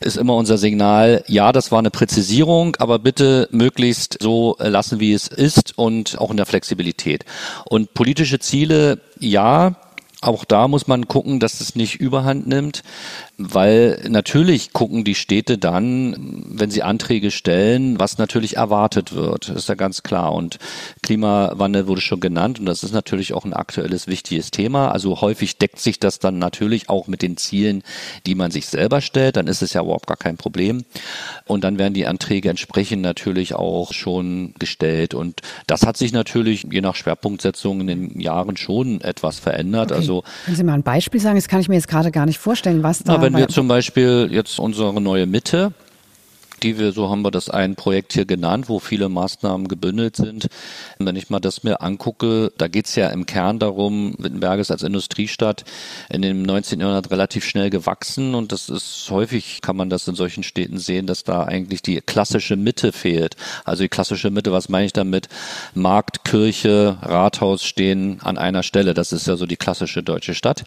ist 0.00 0.16
immer 0.16 0.34
unser 0.34 0.58
Signal, 0.58 1.24
ja, 1.26 1.52
das 1.52 1.70
war 1.70 1.78
eine 1.78 1.90
Präzisierung, 1.90 2.76
aber 2.76 2.98
bitte 2.98 3.48
möglichst 3.50 4.18
so 4.20 4.56
lassen, 4.58 5.00
wie 5.00 5.12
es 5.12 5.28
ist 5.28 5.76
und 5.78 6.18
auch 6.18 6.30
in 6.30 6.36
der 6.36 6.46
Flexibilität. 6.46 7.24
Und 7.66 7.94
politische 7.94 8.38
Ziele, 8.38 9.00
ja, 9.18 9.76
auch 10.22 10.44
da 10.44 10.68
muss 10.68 10.86
man 10.86 11.08
gucken, 11.08 11.40
dass 11.40 11.60
es 11.60 11.76
nicht 11.76 11.96
überhand 11.96 12.46
nimmt, 12.46 12.82
weil 13.42 14.02
natürlich 14.08 14.74
gucken 14.74 15.02
die 15.02 15.14
Städte 15.14 15.56
dann, 15.56 16.44
wenn 16.46 16.70
sie 16.70 16.82
Anträge 16.82 17.30
stellen, 17.30 17.98
was 17.98 18.18
natürlich 18.18 18.58
erwartet 18.58 19.14
wird. 19.14 19.48
Das 19.48 19.56
ist 19.56 19.68
ja 19.68 19.76
ganz 19.76 20.02
klar. 20.02 20.34
Und 20.34 20.58
Klimawandel 21.02 21.86
wurde 21.86 22.02
schon 22.02 22.20
genannt 22.20 22.60
und 22.60 22.66
das 22.66 22.82
ist 22.82 22.92
natürlich 22.92 23.32
auch 23.32 23.46
ein 23.46 23.54
aktuelles 23.54 24.06
wichtiges 24.06 24.50
Thema. 24.50 24.92
Also 24.92 25.22
häufig 25.22 25.56
deckt 25.56 25.80
sich 25.80 25.98
das 25.98 26.18
dann 26.18 26.38
natürlich 26.38 26.90
auch 26.90 27.06
mit 27.06 27.22
den 27.22 27.38
Zielen, 27.38 27.82
die 28.26 28.34
man 28.34 28.50
sich 28.50 28.66
selber 28.66 29.00
stellt. 29.00 29.36
Dann 29.36 29.46
ist 29.46 29.62
es 29.62 29.72
ja 29.72 29.80
überhaupt 29.80 30.06
gar 30.06 30.18
kein 30.18 30.36
Problem. 30.36 30.84
Und 31.46 31.64
dann 31.64 31.78
werden 31.78 31.94
die 31.94 32.06
Anträge 32.06 32.50
entsprechend 32.50 33.00
natürlich 33.00 33.54
auch 33.54 33.94
schon 33.94 34.52
gestellt. 34.58 35.14
Und 35.14 35.40
das 35.66 35.86
hat 35.86 35.96
sich 35.96 36.12
natürlich 36.12 36.66
je 36.70 36.82
nach 36.82 36.94
Schwerpunktsetzung 36.94 37.80
in 37.80 37.86
den 37.86 38.20
Jahren 38.20 38.58
schon 38.58 39.00
etwas 39.00 39.38
verändert. 39.38 39.92
Okay. 39.92 40.00
Also 40.00 40.24
können 40.44 40.56
Sie 40.56 40.64
mal 40.64 40.74
ein 40.74 40.82
Beispiel 40.82 41.20
sagen? 41.20 41.36
Das 41.36 41.48
kann 41.48 41.60
ich 41.60 41.70
mir 41.70 41.76
jetzt 41.76 41.88
gerade 41.88 42.10
gar 42.10 42.26
nicht 42.26 42.38
vorstellen, 42.38 42.82
was 42.82 43.02
da. 43.02 43.16
Na, 43.16 43.29
wenn 43.32 43.40
wir 43.40 43.48
zum 43.48 43.68
Beispiel 43.68 44.28
jetzt 44.30 44.58
unsere 44.58 45.00
neue 45.00 45.26
Mitte, 45.26 45.72
die 46.62 46.78
wir, 46.78 46.92
so 46.92 47.08
haben 47.08 47.22
wir 47.22 47.30
das 47.30 47.48
ein 47.48 47.74
Projekt 47.74 48.12
hier 48.12 48.24
genannt, 48.24 48.68
wo 48.68 48.80
viele 48.80 49.08
Maßnahmen 49.08 49.68
gebündelt 49.68 50.16
sind. 50.16 50.48
Wenn 50.98 51.16
ich 51.16 51.30
mal 51.30 51.40
das 51.40 51.62
mir 51.62 51.80
angucke, 51.80 52.52
da 52.58 52.68
geht 52.68 52.86
es 52.86 52.96
ja 52.96 53.08
im 53.08 53.24
Kern 53.24 53.58
darum, 53.58 54.14
Wittenberg 54.18 54.60
ist 54.60 54.70
als 54.70 54.82
Industriestadt 54.82 55.64
in 56.10 56.22
dem 56.22 56.42
19. 56.42 56.80
Jahrhundert 56.80 57.10
relativ 57.10 57.44
schnell 57.44 57.70
gewachsen 57.70 58.34
und 58.34 58.52
das 58.52 58.68
ist 58.68 59.08
häufig, 59.10 59.60
kann 59.62 59.76
man 59.76 59.90
das 59.90 60.06
in 60.08 60.14
solchen 60.14 60.42
Städten 60.42 60.78
sehen, 60.78 61.06
dass 61.06 61.24
da 61.24 61.44
eigentlich 61.44 61.82
die 61.82 62.00
klassische 62.00 62.56
Mitte 62.56 62.92
fehlt. 62.92 63.36
Also 63.64 63.82
die 63.84 63.88
klassische 63.88 64.30
Mitte, 64.30 64.52
was 64.52 64.68
meine 64.68 64.86
ich 64.86 64.92
damit? 64.92 65.28
Markt, 65.74 66.24
Kirche, 66.24 66.98
Rathaus 67.02 67.64
stehen 67.64 68.20
an 68.22 68.38
einer 68.38 68.62
Stelle. 68.62 68.94
Das 68.94 69.12
ist 69.12 69.26
ja 69.26 69.36
so 69.36 69.46
die 69.46 69.56
klassische 69.56 70.02
deutsche 70.02 70.34
Stadt. 70.34 70.64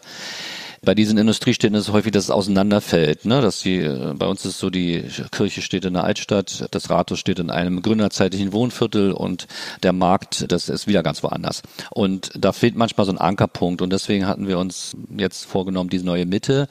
Bei 0.84 0.94
diesen 0.94 1.18
Industriestädten 1.18 1.76
ist 1.76 1.88
es 1.88 1.92
häufig, 1.92 2.12
dass 2.12 2.24
es 2.24 2.30
auseinanderfällt. 2.30 3.24
Ne? 3.24 3.40
Dass 3.40 3.60
die, 3.60 3.78
äh, 3.78 4.14
bei 4.14 4.26
uns 4.26 4.44
ist 4.44 4.58
so, 4.58 4.70
die 4.70 5.04
Kirche 5.30 5.62
steht 5.62 5.84
in 5.84 5.94
der 5.94 6.04
Altstadt, 6.04 6.66
das 6.70 6.90
Rathaus 6.90 7.18
steht 7.18 7.38
in 7.38 7.50
einem 7.50 7.82
gründerzeitlichen 7.82 8.52
Wohnviertel 8.52 9.12
und 9.12 9.46
der 9.82 9.92
Markt, 9.92 10.50
das 10.50 10.68
ist 10.68 10.86
wieder 10.86 11.02
ganz 11.02 11.22
woanders. 11.22 11.62
Und 11.90 12.30
da 12.36 12.52
fehlt 12.52 12.76
manchmal 12.76 13.06
so 13.06 13.12
ein 13.12 13.18
Ankerpunkt 13.18 13.82
und 13.82 13.90
deswegen 13.92 14.26
hatten 14.26 14.48
wir 14.48 14.58
uns 14.58 14.96
jetzt 15.16 15.44
vorgenommen, 15.44 15.90
diese 15.90 16.04
neue 16.04 16.26
Mitte. 16.26 16.68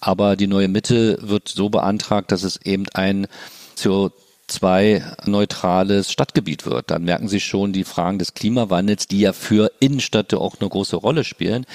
Aber 0.00 0.36
die 0.36 0.46
neue 0.46 0.68
Mitte 0.68 1.18
wird 1.22 1.48
so 1.48 1.68
beantragt, 1.68 2.32
dass 2.32 2.42
es 2.42 2.60
eben 2.62 2.86
ein 2.92 3.26
CO 3.80 4.10
CO2-neutrales 4.54 6.10
Stadtgebiet 6.10 6.66
wird. 6.66 6.90
Dann 6.90 7.04
merken 7.04 7.28
Sie 7.28 7.40
schon 7.40 7.72
die 7.72 7.84
Fragen 7.84 8.18
des 8.18 8.34
Klimawandels, 8.34 9.06
die 9.08 9.20
ja 9.20 9.32
für 9.32 9.70
Innenstädte 9.80 10.38
auch 10.38 10.56
eine 10.60 10.68
große 10.68 10.96
Rolle 10.96 11.24
spielen. 11.24 11.66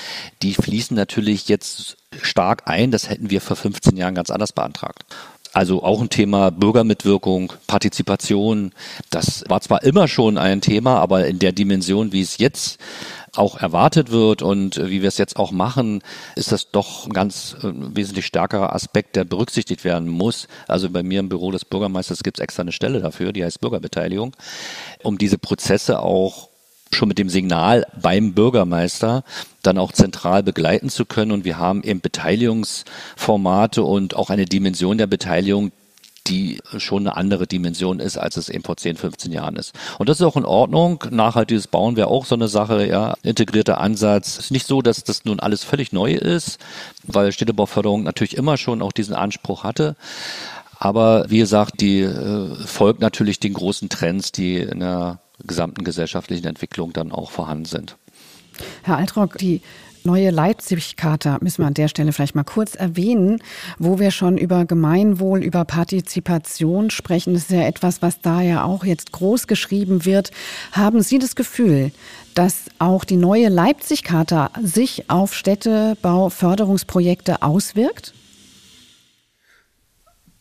Die 0.41 0.53
fließen 0.53 0.95
natürlich 0.95 1.47
jetzt 1.47 1.97
stark 2.21 2.63
ein. 2.65 2.91
Das 2.91 3.09
hätten 3.09 3.29
wir 3.29 3.41
vor 3.41 3.55
15 3.55 3.97
Jahren 3.97 4.15
ganz 4.15 4.29
anders 4.29 4.53
beantragt. 4.53 5.03
Also 5.51 5.83
auch 5.83 5.99
ein 5.99 6.09
Thema 6.09 6.51
Bürgermitwirkung, 6.51 7.53
Partizipation. 7.65 8.71
Das 9.09 9.43
war 9.47 9.61
zwar 9.61 9.83
immer 9.83 10.07
schon 10.07 10.37
ein 10.37 10.61
Thema, 10.61 10.99
aber 10.99 11.25
in 11.25 11.39
der 11.39 11.53
Dimension, 11.53 12.11
wie 12.11 12.21
es 12.21 12.37
jetzt 12.37 12.79
auch 13.35 13.57
erwartet 13.57 14.11
wird 14.11 14.41
und 14.41 14.77
äh, 14.77 14.89
wie 14.89 15.01
wir 15.01 15.07
es 15.07 15.17
jetzt 15.17 15.37
auch 15.37 15.51
machen, 15.51 16.01
ist 16.35 16.51
das 16.51 16.71
doch 16.71 17.05
ein 17.05 17.13
ganz 17.13 17.55
äh, 17.61 17.71
wesentlich 17.73 18.25
stärkerer 18.25 18.73
Aspekt, 18.73 19.15
der 19.15 19.23
berücksichtigt 19.23 19.83
werden 19.83 20.09
muss. 20.09 20.47
Also 20.67 20.89
bei 20.89 21.03
mir 21.03 21.19
im 21.19 21.29
Büro 21.29 21.51
des 21.51 21.65
Bürgermeisters 21.65 22.23
gibt 22.23 22.39
es 22.39 22.43
extra 22.43 22.61
eine 22.61 22.71
Stelle 22.71 23.01
dafür, 23.01 23.33
die 23.33 23.43
heißt 23.43 23.61
Bürgerbeteiligung, 23.61 24.35
um 25.03 25.17
diese 25.17 25.37
Prozesse 25.37 25.99
auch 25.99 26.49
schon 26.91 27.07
mit 27.07 27.19
dem 27.19 27.29
Signal 27.29 27.85
beim 28.01 28.33
Bürgermeister 28.33 29.23
dann 29.61 29.77
auch 29.77 29.91
zentral 29.91 30.43
begleiten 30.43 30.89
zu 30.89 31.05
können. 31.05 31.31
Und 31.31 31.45
wir 31.45 31.57
haben 31.57 31.83
eben 31.83 32.01
Beteiligungsformate 32.01 33.83
und 33.83 34.15
auch 34.15 34.29
eine 34.29 34.45
Dimension 34.45 34.97
der 34.97 35.07
Beteiligung, 35.07 35.71
die 36.29 36.59
schon 36.77 37.07
eine 37.07 37.17
andere 37.17 37.47
Dimension 37.47 37.99
ist, 37.99 38.17
als 38.17 38.37
es 38.37 38.49
eben 38.49 38.63
vor 38.63 38.77
10, 38.77 38.95
15 38.95 39.31
Jahren 39.31 39.55
ist. 39.55 39.73
Und 39.97 40.09
das 40.09 40.19
ist 40.19 40.25
auch 40.25 40.37
in 40.37 40.45
Ordnung. 40.45 41.03
Nachhaltiges 41.09 41.67
Bauen 41.67 41.95
wäre 41.95 42.07
auch 42.07 42.25
so 42.25 42.35
eine 42.35 42.47
Sache, 42.47 42.87
ja. 42.87 43.15
Integrierter 43.23 43.79
Ansatz. 43.79 44.37
Es 44.37 44.45
ist 44.45 44.51
nicht 44.51 44.67
so, 44.67 44.81
dass 44.81 45.03
das 45.03 45.25
nun 45.25 45.39
alles 45.39 45.63
völlig 45.63 45.91
neu 45.91 46.13
ist, 46.13 46.59
weil 47.03 47.31
Städtebauförderung 47.31 48.03
natürlich 48.03 48.37
immer 48.37 48.57
schon 48.57 48.81
auch 48.81 48.91
diesen 48.91 49.15
Anspruch 49.15 49.63
hatte. 49.63 49.95
Aber 50.77 51.25
wie 51.29 51.39
gesagt, 51.39 51.81
die 51.81 51.99
äh, 52.01 52.55
folgt 52.65 53.01
natürlich 53.01 53.39
den 53.39 53.53
großen 53.53 53.89
Trends, 53.89 54.31
die 54.31 54.57
in 54.57 54.79
der 54.79 55.19
gesamten 55.43 55.83
gesellschaftlichen 55.83 56.47
Entwicklung 56.47 56.93
dann 56.93 57.11
auch 57.11 57.31
vorhanden 57.31 57.65
sind. 57.65 57.97
Herr 58.83 58.97
Altrock, 58.97 59.37
die 59.37 59.61
neue 60.05 60.29
Leipzig-Charta 60.31 61.39
müssen 61.41 61.63
wir 61.63 61.67
an 61.67 61.73
der 61.73 61.87
Stelle 61.87 62.13
vielleicht 62.13 62.35
mal 62.35 62.43
kurz 62.43 62.75
erwähnen, 62.75 63.41
wo 63.77 63.99
wir 63.99 64.11
schon 64.11 64.37
über 64.37 64.65
Gemeinwohl, 64.65 65.43
über 65.43 65.65
Partizipation 65.65 66.89
sprechen. 66.89 67.33
Das 67.33 67.43
ist 67.43 67.51
ja 67.51 67.67
etwas, 67.67 68.01
was 68.01 68.21
da 68.21 68.41
ja 68.41 68.63
auch 68.63 68.85
jetzt 68.85 69.11
groß 69.11 69.47
geschrieben 69.47 70.05
wird. 70.05 70.31
Haben 70.71 71.01
Sie 71.01 71.19
das 71.19 71.35
Gefühl, 71.35 71.91
dass 72.35 72.65
auch 72.79 73.03
die 73.03 73.17
neue 73.17 73.49
Leipzig-Charta 73.49 74.51
sich 74.61 75.09
auf 75.09 75.33
Städtebauförderungsprojekte 75.33 77.41
auswirkt? 77.41 78.13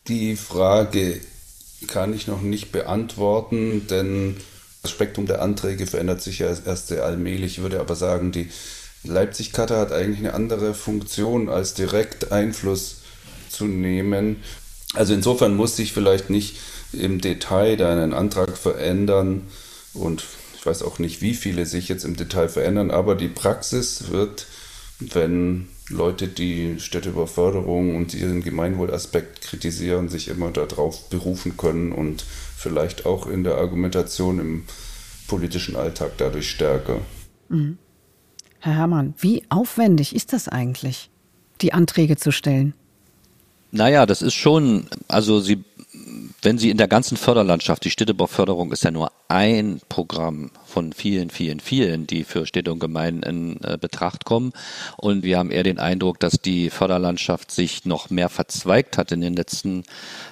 Die 0.07 0.35
Frage 0.35 1.19
kann 1.87 2.13
ich 2.13 2.27
noch 2.27 2.41
nicht 2.41 2.71
beantworten, 2.71 3.87
denn 3.89 4.37
das 4.81 4.91
Spektrum 4.91 5.25
der 5.25 5.41
Anträge 5.41 5.87
verändert 5.87 6.21
sich 6.21 6.39
ja 6.39 6.47
erst 6.47 6.87
sehr 6.87 7.03
allmählich. 7.03 7.57
Ich 7.57 7.61
würde 7.61 7.79
aber 7.79 7.95
sagen, 7.95 8.31
die 8.31 8.49
Leipzig-Karte 9.03 9.77
hat 9.77 9.91
eigentlich 9.91 10.19
eine 10.19 10.33
andere 10.33 10.73
Funktion, 10.73 11.49
als 11.49 11.73
direkt 11.73 12.31
Einfluss 12.31 13.01
zu 13.49 13.65
nehmen. 13.65 14.37
Also 14.93 15.13
insofern 15.13 15.55
muss 15.55 15.75
sich 15.75 15.93
vielleicht 15.93 16.29
nicht 16.29 16.57
im 16.91 17.21
Detail 17.21 17.77
da 17.77 17.91
einen 17.91 18.13
Antrag 18.13 18.57
verändern 18.57 19.47
und 19.93 20.23
ich 20.55 20.65
weiß 20.65 20.83
auch 20.83 20.99
nicht, 20.99 21.21
wie 21.21 21.35
viele 21.35 21.65
sich 21.65 21.87
jetzt 21.87 22.03
im 22.03 22.15
Detail 22.15 22.49
verändern, 22.49 22.91
aber 22.91 23.15
die 23.15 23.29
Praxis 23.29 24.09
wird, 24.09 24.45
wenn 24.99 25.69
Leute, 25.89 26.27
die 26.27 26.79
Städtebauförderung 26.79 27.95
und 27.95 28.13
ihren 28.13 28.43
Gemeinwohlaspekt 28.43 29.41
kritisieren, 29.41 30.09
sich 30.09 30.27
immer 30.27 30.51
darauf 30.51 31.09
berufen 31.09 31.55
können 31.55 31.91
und 31.91 32.25
vielleicht 32.57 33.05
auch 33.05 33.25
in 33.27 33.43
der 33.43 33.55
Argumentation 33.55 34.39
im 34.39 34.63
politischen 35.27 35.75
Alltag 35.75 36.11
dadurch 36.17 36.49
stärker. 36.49 36.99
Mhm. 37.47 37.77
Herr 38.59 38.75
Herrmann, 38.75 39.13
wie 39.17 39.43
aufwendig 39.49 40.15
ist 40.15 40.33
das 40.33 40.47
eigentlich, 40.47 41.09
die 41.61 41.73
Anträge 41.73 42.17
zu 42.17 42.31
stellen? 42.31 42.73
Naja, 43.71 44.05
das 44.05 44.21
ist 44.21 44.33
schon, 44.33 44.87
also 45.07 45.39
Sie 45.39 45.63
wenn 46.41 46.57
Sie 46.57 46.69
in 46.69 46.77
der 46.77 46.87
ganzen 46.87 47.17
Förderlandschaft, 47.17 47.83
die 47.83 47.89
Städtebauförderung 47.89 48.71
ist 48.71 48.83
ja 48.83 48.91
nur 48.91 49.11
ein 49.27 49.81
Programm 49.89 50.51
von 50.65 50.93
vielen, 50.93 51.29
vielen, 51.29 51.59
vielen, 51.59 52.07
die 52.07 52.23
für 52.23 52.45
Städte 52.45 52.71
und 52.71 52.79
Gemeinden 52.79 53.23
in 53.23 53.63
äh, 53.63 53.77
Betracht 53.77 54.23
kommen. 54.25 54.53
Und 54.97 55.23
wir 55.23 55.37
haben 55.37 55.51
eher 55.51 55.63
den 55.63 55.79
Eindruck, 55.79 56.19
dass 56.19 56.39
die 56.41 56.69
Förderlandschaft 56.69 57.51
sich 57.51 57.85
noch 57.85 58.09
mehr 58.09 58.29
verzweigt 58.29 58.97
hat 58.97 59.11
in 59.11 59.21
den 59.21 59.35
letzten 59.35 59.83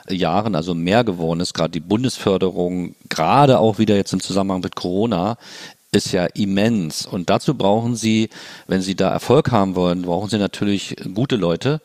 Jahren, 0.10 0.56
also 0.56 0.74
mehr 0.74 1.04
geworden 1.04 1.40
ist. 1.40 1.54
Gerade 1.54 1.72
die 1.72 1.80
Bundesförderung, 1.80 2.96
gerade 3.10 3.60
auch 3.60 3.78
wieder 3.78 3.96
jetzt 3.96 4.14
im 4.14 4.22
Zusammenhang 4.22 4.62
mit 4.62 4.76
Corona, 4.76 5.38
ist 5.92 6.12
ja 6.12 6.26
immens. 6.26 7.06
Und 7.06 7.30
dazu 7.30 7.56
brauchen 7.56 7.96
Sie, 7.96 8.30
wenn 8.68 8.82
Sie 8.82 8.96
da 8.96 9.12
Erfolg 9.12 9.52
haben 9.52 9.76
wollen, 9.76 10.04
brauchen 10.04 10.30
Sie 10.30 10.38
natürlich 10.38 10.96
gute 11.14 11.36
Leute 11.36 11.82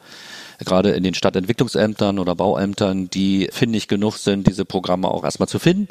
gerade 0.64 0.92
in 0.92 1.02
den 1.02 1.14
Stadtentwicklungsämtern 1.14 2.20
oder 2.20 2.36
Bauämtern, 2.36 3.10
die 3.10 3.48
findig 3.50 3.88
genug 3.88 4.16
sind, 4.16 4.46
diese 4.46 4.64
Programme 4.64 5.08
auch 5.08 5.24
erstmal 5.24 5.48
zu 5.48 5.58
finden 5.58 5.88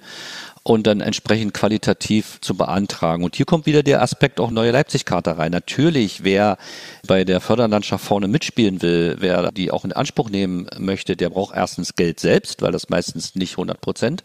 und 0.64 0.86
dann 0.86 1.02
entsprechend 1.02 1.54
qualitativ 1.54 2.40
zu 2.42 2.56
beantragen. 2.56 3.24
Und 3.24 3.36
hier 3.36 3.46
kommt 3.46 3.66
wieder 3.66 3.82
der 3.82 4.02
Aspekt 4.02 4.40
auch 4.40 4.52
neue 4.52 4.72
Leipzig-Karte 4.72 5.38
rein. 5.38 5.52
Natürlich, 5.52 6.24
wer 6.24 6.58
bei 7.08 7.24
der 7.24 7.42
Förderlandschaft 7.42 8.06
vorne 8.06 8.28
mitspielen 8.28 8.82
will, 8.82 9.18
wer 9.20 9.52
die 9.52 9.72
auch 9.72 9.86
in 9.86 9.92
Anspruch 9.92 10.30
nehmen 10.30 10.68
möchte, 10.78 11.16
der 11.16 11.32
braucht 11.32 11.56
erstens 11.56 11.96
Geld 11.96 12.20
selbst, 12.20 12.62
weil 12.62 12.72
das 12.72 12.90
meistens 12.90 13.34
nicht 13.34 13.54
100 13.54 13.82
Prozent 13.82 14.24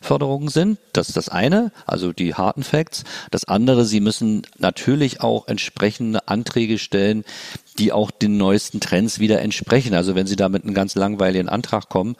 Förderungen 0.00 0.48
sind. 0.48 0.78
Das 0.92 1.08
ist 1.08 1.16
das 1.16 1.28
eine, 1.28 1.70
also 1.86 2.12
die 2.12 2.34
harten 2.34 2.64
Facts. 2.64 3.04
Das 3.30 3.44
andere, 3.44 3.84
sie 3.84 4.00
müssen 4.00 4.42
natürlich 4.58 5.20
auch 5.20 5.46
entsprechende 5.46 6.26
Anträge 6.26 6.78
stellen, 6.78 7.24
die 7.78 7.92
auch 7.92 8.10
den 8.10 8.36
neuesten 8.36 8.80
Trends 8.80 9.18
wieder 9.18 9.40
entsprechen. 9.40 9.94
Also 9.94 10.14
wenn 10.14 10.26
Sie 10.26 10.36
da 10.36 10.48
mit 10.48 10.64
einem 10.64 10.74
ganz 10.74 10.94
langweiligen 10.94 11.48
Antrag 11.48 11.88
kommen, 11.88 12.16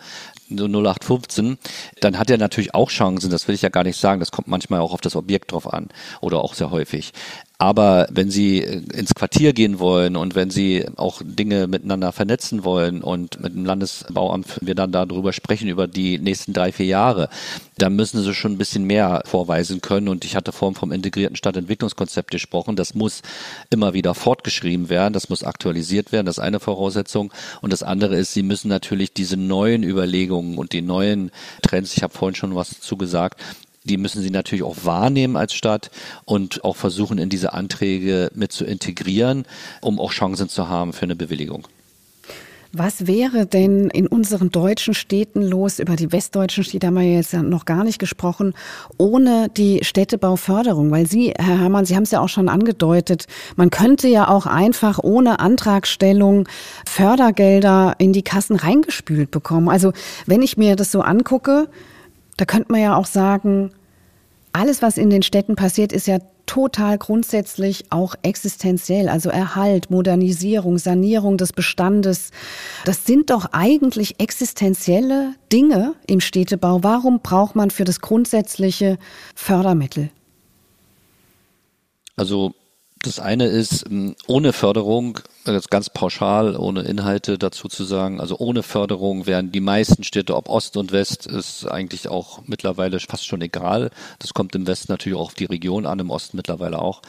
so 0.49 0.67
0815, 0.67 1.59
dann 2.01 2.19
hat 2.19 2.31
er 2.31 2.39
natürlich 2.39 2.75
auch 2.75 2.91
Chancen, 2.91 3.31
das 3.31 3.49
will 3.49 3.55
ich 3.55 3.63
ja 3.63 3.69
gar 3.69 3.85
nicht 3.85 3.99
sagen, 3.99 4.21
das 4.21 4.31
kommt 4.31 4.49
manchmal 4.49 4.81
auch 4.81 4.93
auf 4.93 5.01
das 5.01 5.17
Objekt 5.17 5.53
drauf 5.53 5.73
an 5.73 5.89
oder 6.21 6.39
auch 6.39 6.55
sehr 6.55 6.71
häufig. 6.71 7.13
Aber 7.59 8.07
wenn 8.11 8.31
Sie 8.31 8.63
äh, 8.63 8.83
ins 8.93 9.15
Quartier 9.15 9.55
gehen 9.55 9.79
wollen 9.79 10.17
und 10.17 10.35
wenn 10.35 10.51
Sie 10.51 10.85
auch 10.97 11.23
Dinge 11.25 11.67
miteinander 11.69 12.13
vernetzen 12.13 12.65
wollen 12.65 13.03
und 13.03 13.41
mit 13.41 13.55
dem 13.55 13.65
Landesbauamt 13.65 14.59
wir 14.61 14.75
dann 14.75 14.93
darüber 14.93 15.33
sprechen, 15.33 15.69
über 15.69 15.87
die 15.87 16.19
nächsten 16.19 16.53
drei, 16.53 16.71
vier 16.71 16.87
Jahre, 16.87 17.31
dann 17.79 17.97
müssen 17.97 18.23
Sie 18.23 18.35
schon 18.35 18.53
ein 18.53 18.59
bisschen 18.59 18.85
mehr 18.85 19.23
vorweisen 19.25 19.81
können. 19.81 20.09
Und 20.09 20.27
ich 20.27 20.37
hatte 20.37 20.53
vorhin 20.53 20.75
vom 20.75 20.93
integrierten 20.93 21.37
Stadtentwicklungskonzept 21.37 22.31
gesprochen. 22.31 22.77
Das 22.77 22.95
muss 22.95 23.23
immer 23.71 23.95
wieder 23.95 24.15
fortgeschrieben 24.15 24.91
werden. 24.91 25.15
Das 25.15 25.31
muss 25.31 25.43
aktualisiert 25.43 26.13
werden. 26.13 26.27
Das 26.27 26.37
ist 26.37 26.45
eine 26.45 26.61
Voraussetzung. 26.61 27.33
Und 27.63 27.73
das 27.73 27.83
andere 27.83 28.17
ist, 28.17 28.35
Sie 28.35 28.43
müssen 28.43 28.69
natürlich 28.69 29.15
diese 29.15 29.39
neuen 29.39 29.83
Überlegungen 29.83 30.59
und 30.59 30.75
die 30.75 30.83
neuen 30.83 31.31
Trends, 31.63 31.97
ich 31.97 32.03
habe 32.03 32.13
vorhin 32.13 32.35
schon 32.35 32.55
was 32.55 32.71
dazu 32.71 32.99
gesagt, 32.99 33.41
die 33.87 33.97
müssen 33.97 34.23
sie 34.23 34.31
natürlich 34.31 34.65
auch 34.65 34.77
wahrnehmen 34.85 35.37
als 35.37 35.55
Stadt 35.55 35.91
und 36.25 36.65
auch 36.65 36.77
versuchen, 36.77 37.19
in 37.19 37.29
diese 37.29 37.53
Anträge 37.53 38.31
mit 38.35 38.53
zu 38.53 38.65
integrieren, 38.65 39.45
um 39.81 39.99
auch 39.99 40.13
Chancen 40.13 40.49
zu 40.49 40.69
haben 40.69 40.93
für 40.93 41.05
eine 41.05 41.17
Bewilligung. 41.17 41.67
Was 42.79 43.07
wäre 43.07 43.47
denn 43.47 43.89
in 43.89 44.07
unseren 44.07 44.51
deutschen 44.51 44.93
Städten 44.93 45.41
los? 45.41 45.79
Über 45.79 45.97
die 45.97 46.13
westdeutschen 46.13 46.63
Städte 46.63 46.89
haben 46.89 46.97
wir 46.97 47.11
jetzt 47.11 47.33
noch 47.33 47.65
gar 47.65 47.85
nicht 47.85 47.99
gesprochen, 47.99 48.53
ohne 48.99 49.49
die 49.57 49.83
Städtebauförderung. 49.83 50.91
Weil 50.91 51.07
Sie, 51.07 51.33
Herr 51.39 51.61
Herrmann, 51.61 51.87
Sie 51.87 51.97
haben 51.97 52.03
es 52.03 52.11
ja 52.11 52.21
auch 52.21 52.29
schon 52.29 52.51
angedeutet, 52.51 53.29
man 53.57 53.71
könnte 53.71 54.09
ja 54.09 54.29
auch 54.29 54.45
einfach 54.45 54.99
ohne 55.03 55.39
Antragstellung 55.39 56.49
Fördergelder 56.87 57.95
in 57.97 58.13
die 58.13 58.23
Kassen 58.23 58.57
reingespült 58.57 59.31
bekommen. 59.31 59.71
Also 59.71 59.93
wenn 60.27 60.43
ich 60.43 60.59
mir 60.59 60.77
das 60.77 60.93
so 60.93 61.01
angucke, 61.01 61.69
da 62.37 62.45
könnte 62.45 62.73
man 62.73 62.81
ja 62.81 62.97
auch 62.97 63.07
sagen, 63.07 63.73
alles, 64.53 64.83
was 64.83 64.97
in 64.97 65.11
den 65.11 65.23
Städten 65.23 65.55
passiert, 65.55 65.93
ist 65.93 66.07
ja 66.07 66.19
total 66.47 66.97
grundsätzlich 66.97 67.87
auch 67.91 68.15
existenziell. 68.23 69.09
Also 69.09 69.29
Erhalt, 69.29 69.91
Modernisierung, 69.91 70.79
Sanierung 70.79 71.37
des 71.37 71.53
Bestandes. 71.53 72.31
Das 72.85 73.05
sind 73.05 73.31
doch 73.31 73.47
eigentlich 73.53 74.21
existenzielle 74.21 75.35
Dinge 75.53 75.95
im 76.07 76.21
Städtebau. 76.21 76.83
Warum 76.83 77.21
braucht 77.21 77.57
man 77.57 77.71
für 77.71 77.85
das 77.85 78.01
Grundsätzliche 78.01 78.99
Fördermittel? 79.35 80.11
Also 82.17 82.55
das 83.03 83.21
eine 83.21 83.47
ist, 83.47 83.85
ähm, 83.91 84.17
ohne 84.27 84.53
Förderung, 84.53 85.21
jetzt 85.47 85.71
ganz 85.71 85.91
pauschal, 85.91 86.57
ohne 86.57 86.83
Inhalte 86.83 87.39
dazu 87.39 87.69
zu 87.69 87.85
sagen, 87.85 88.21
also 88.21 88.39
ohne 88.39 88.63
Förderung 88.63 89.27
wären 89.27 89.53
die 89.53 89.61
meisten 89.61 90.03
Städte, 90.03 90.35
ob 90.35 90.49
Ost 90.49 90.77
und 90.77 90.93
West, 90.93 91.27
ist 91.27 91.67
eigentlich 91.67 92.09
auch 92.09 92.41
mittlerweile 92.47 92.99
fast 93.01 93.27
schon 93.27 93.43
egal. 93.43 93.91
Das 94.19 94.35
kommt 94.35 94.55
im 94.55 94.67
Westen 94.67 94.93
natürlich 94.93 95.19
auch 95.19 95.27
auf 95.27 95.35
die 95.35 95.45
Region 95.45 95.87
an, 95.87 96.01
im 96.01 96.11
Osten 96.11 96.37
mittlerweile 96.37 96.81
auch 96.81 97.03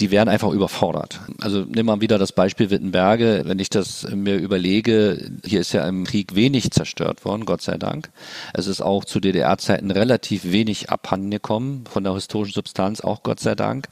die 0.00 0.10
werden 0.10 0.28
einfach 0.28 0.50
überfordert. 0.50 1.20
Also 1.40 1.64
nimm 1.68 1.86
mal 1.86 2.00
wieder 2.00 2.18
das 2.18 2.32
Beispiel 2.32 2.70
Wittenberge. 2.70 3.42
Wenn 3.44 3.58
ich 3.58 3.70
das 3.70 4.06
mir 4.10 4.36
überlege, 4.36 5.30
hier 5.44 5.60
ist 5.60 5.72
ja 5.72 5.86
im 5.86 6.04
Krieg 6.04 6.34
wenig 6.34 6.70
zerstört 6.70 7.24
worden, 7.24 7.44
Gott 7.44 7.62
sei 7.62 7.76
Dank. 7.76 8.10
Es 8.54 8.66
ist 8.66 8.80
auch 8.80 9.04
zu 9.04 9.20
DDR-Zeiten 9.20 9.90
relativ 9.90 10.50
wenig 10.50 10.90
abhandengekommen 10.90 11.84
von 11.86 12.04
der 12.04 12.14
historischen 12.14 12.54
Substanz, 12.54 13.00
auch 13.00 13.22
Gott 13.22 13.40
sei 13.40 13.54
Dank. 13.54 13.88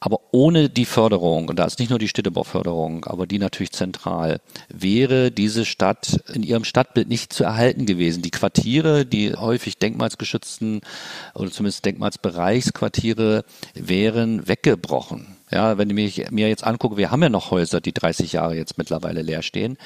Aber 0.00 0.20
ohne 0.32 0.68
die 0.68 0.84
Förderung, 0.84 1.48
und 1.48 1.58
da 1.58 1.64
ist 1.64 1.78
nicht 1.78 1.88
nur 1.88 1.98
die 1.98 2.08
Städtebauförderung, 2.08 3.06
aber 3.06 3.26
die 3.26 3.38
natürlich 3.38 3.72
zentral, 3.72 4.40
wäre 4.68 5.30
diese 5.30 5.64
Stadt 5.64 6.20
in 6.34 6.42
ihrem 6.42 6.64
Stadtbild 6.64 7.08
nicht 7.08 7.32
zu 7.32 7.44
erhalten 7.44 7.86
gewesen. 7.86 8.22
Die 8.22 8.30
Quartiere, 8.30 9.06
die 9.06 9.34
häufig 9.34 9.78
denkmalsgeschützten 9.78 10.82
oder 11.34 11.50
zumindest 11.50 11.86
Denkmalsbereichsquartiere, 11.86 13.44
wären 13.74 14.46
weggebrochen. 14.46 15.23
Ja, 15.54 15.78
wenn 15.78 15.96
ich 15.96 16.32
mir 16.32 16.48
jetzt 16.48 16.64
angucke, 16.64 16.96
wir 16.96 17.12
haben 17.12 17.22
ja 17.22 17.28
noch 17.28 17.52
Häuser, 17.52 17.80
die 17.80 17.92
30 17.92 18.32
Jahre 18.32 18.56
jetzt 18.56 18.76
mittlerweile 18.76 19.22
leer 19.22 19.40
stehen. 19.40 19.78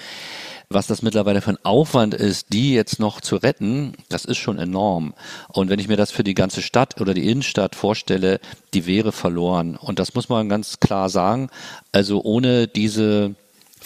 Was 0.70 0.86
das 0.86 1.02
mittlerweile 1.02 1.42
für 1.42 1.50
ein 1.50 1.62
Aufwand 1.62 2.14
ist, 2.14 2.54
die 2.54 2.72
jetzt 2.72 2.98
noch 2.98 3.20
zu 3.20 3.36
retten, 3.36 3.92
das 4.08 4.24
ist 4.24 4.38
schon 4.38 4.58
enorm. 4.58 5.12
Und 5.48 5.68
wenn 5.68 5.78
ich 5.78 5.88
mir 5.88 5.98
das 5.98 6.10
für 6.10 6.24
die 6.24 6.32
ganze 6.32 6.62
Stadt 6.62 6.98
oder 7.02 7.12
die 7.12 7.30
Innenstadt 7.30 7.74
vorstelle, 7.74 8.40
die 8.72 8.86
wäre 8.86 9.12
verloren. 9.12 9.76
Und 9.76 9.98
das 9.98 10.14
muss 10.14 10.30
man 10.30 10.48
ganz 10.48 10.80
klar 10.80 11.10
sagen. 11.10 11.50
Also 11.92 12.22
ohne 12.22 12.66
diese 12.66 13.34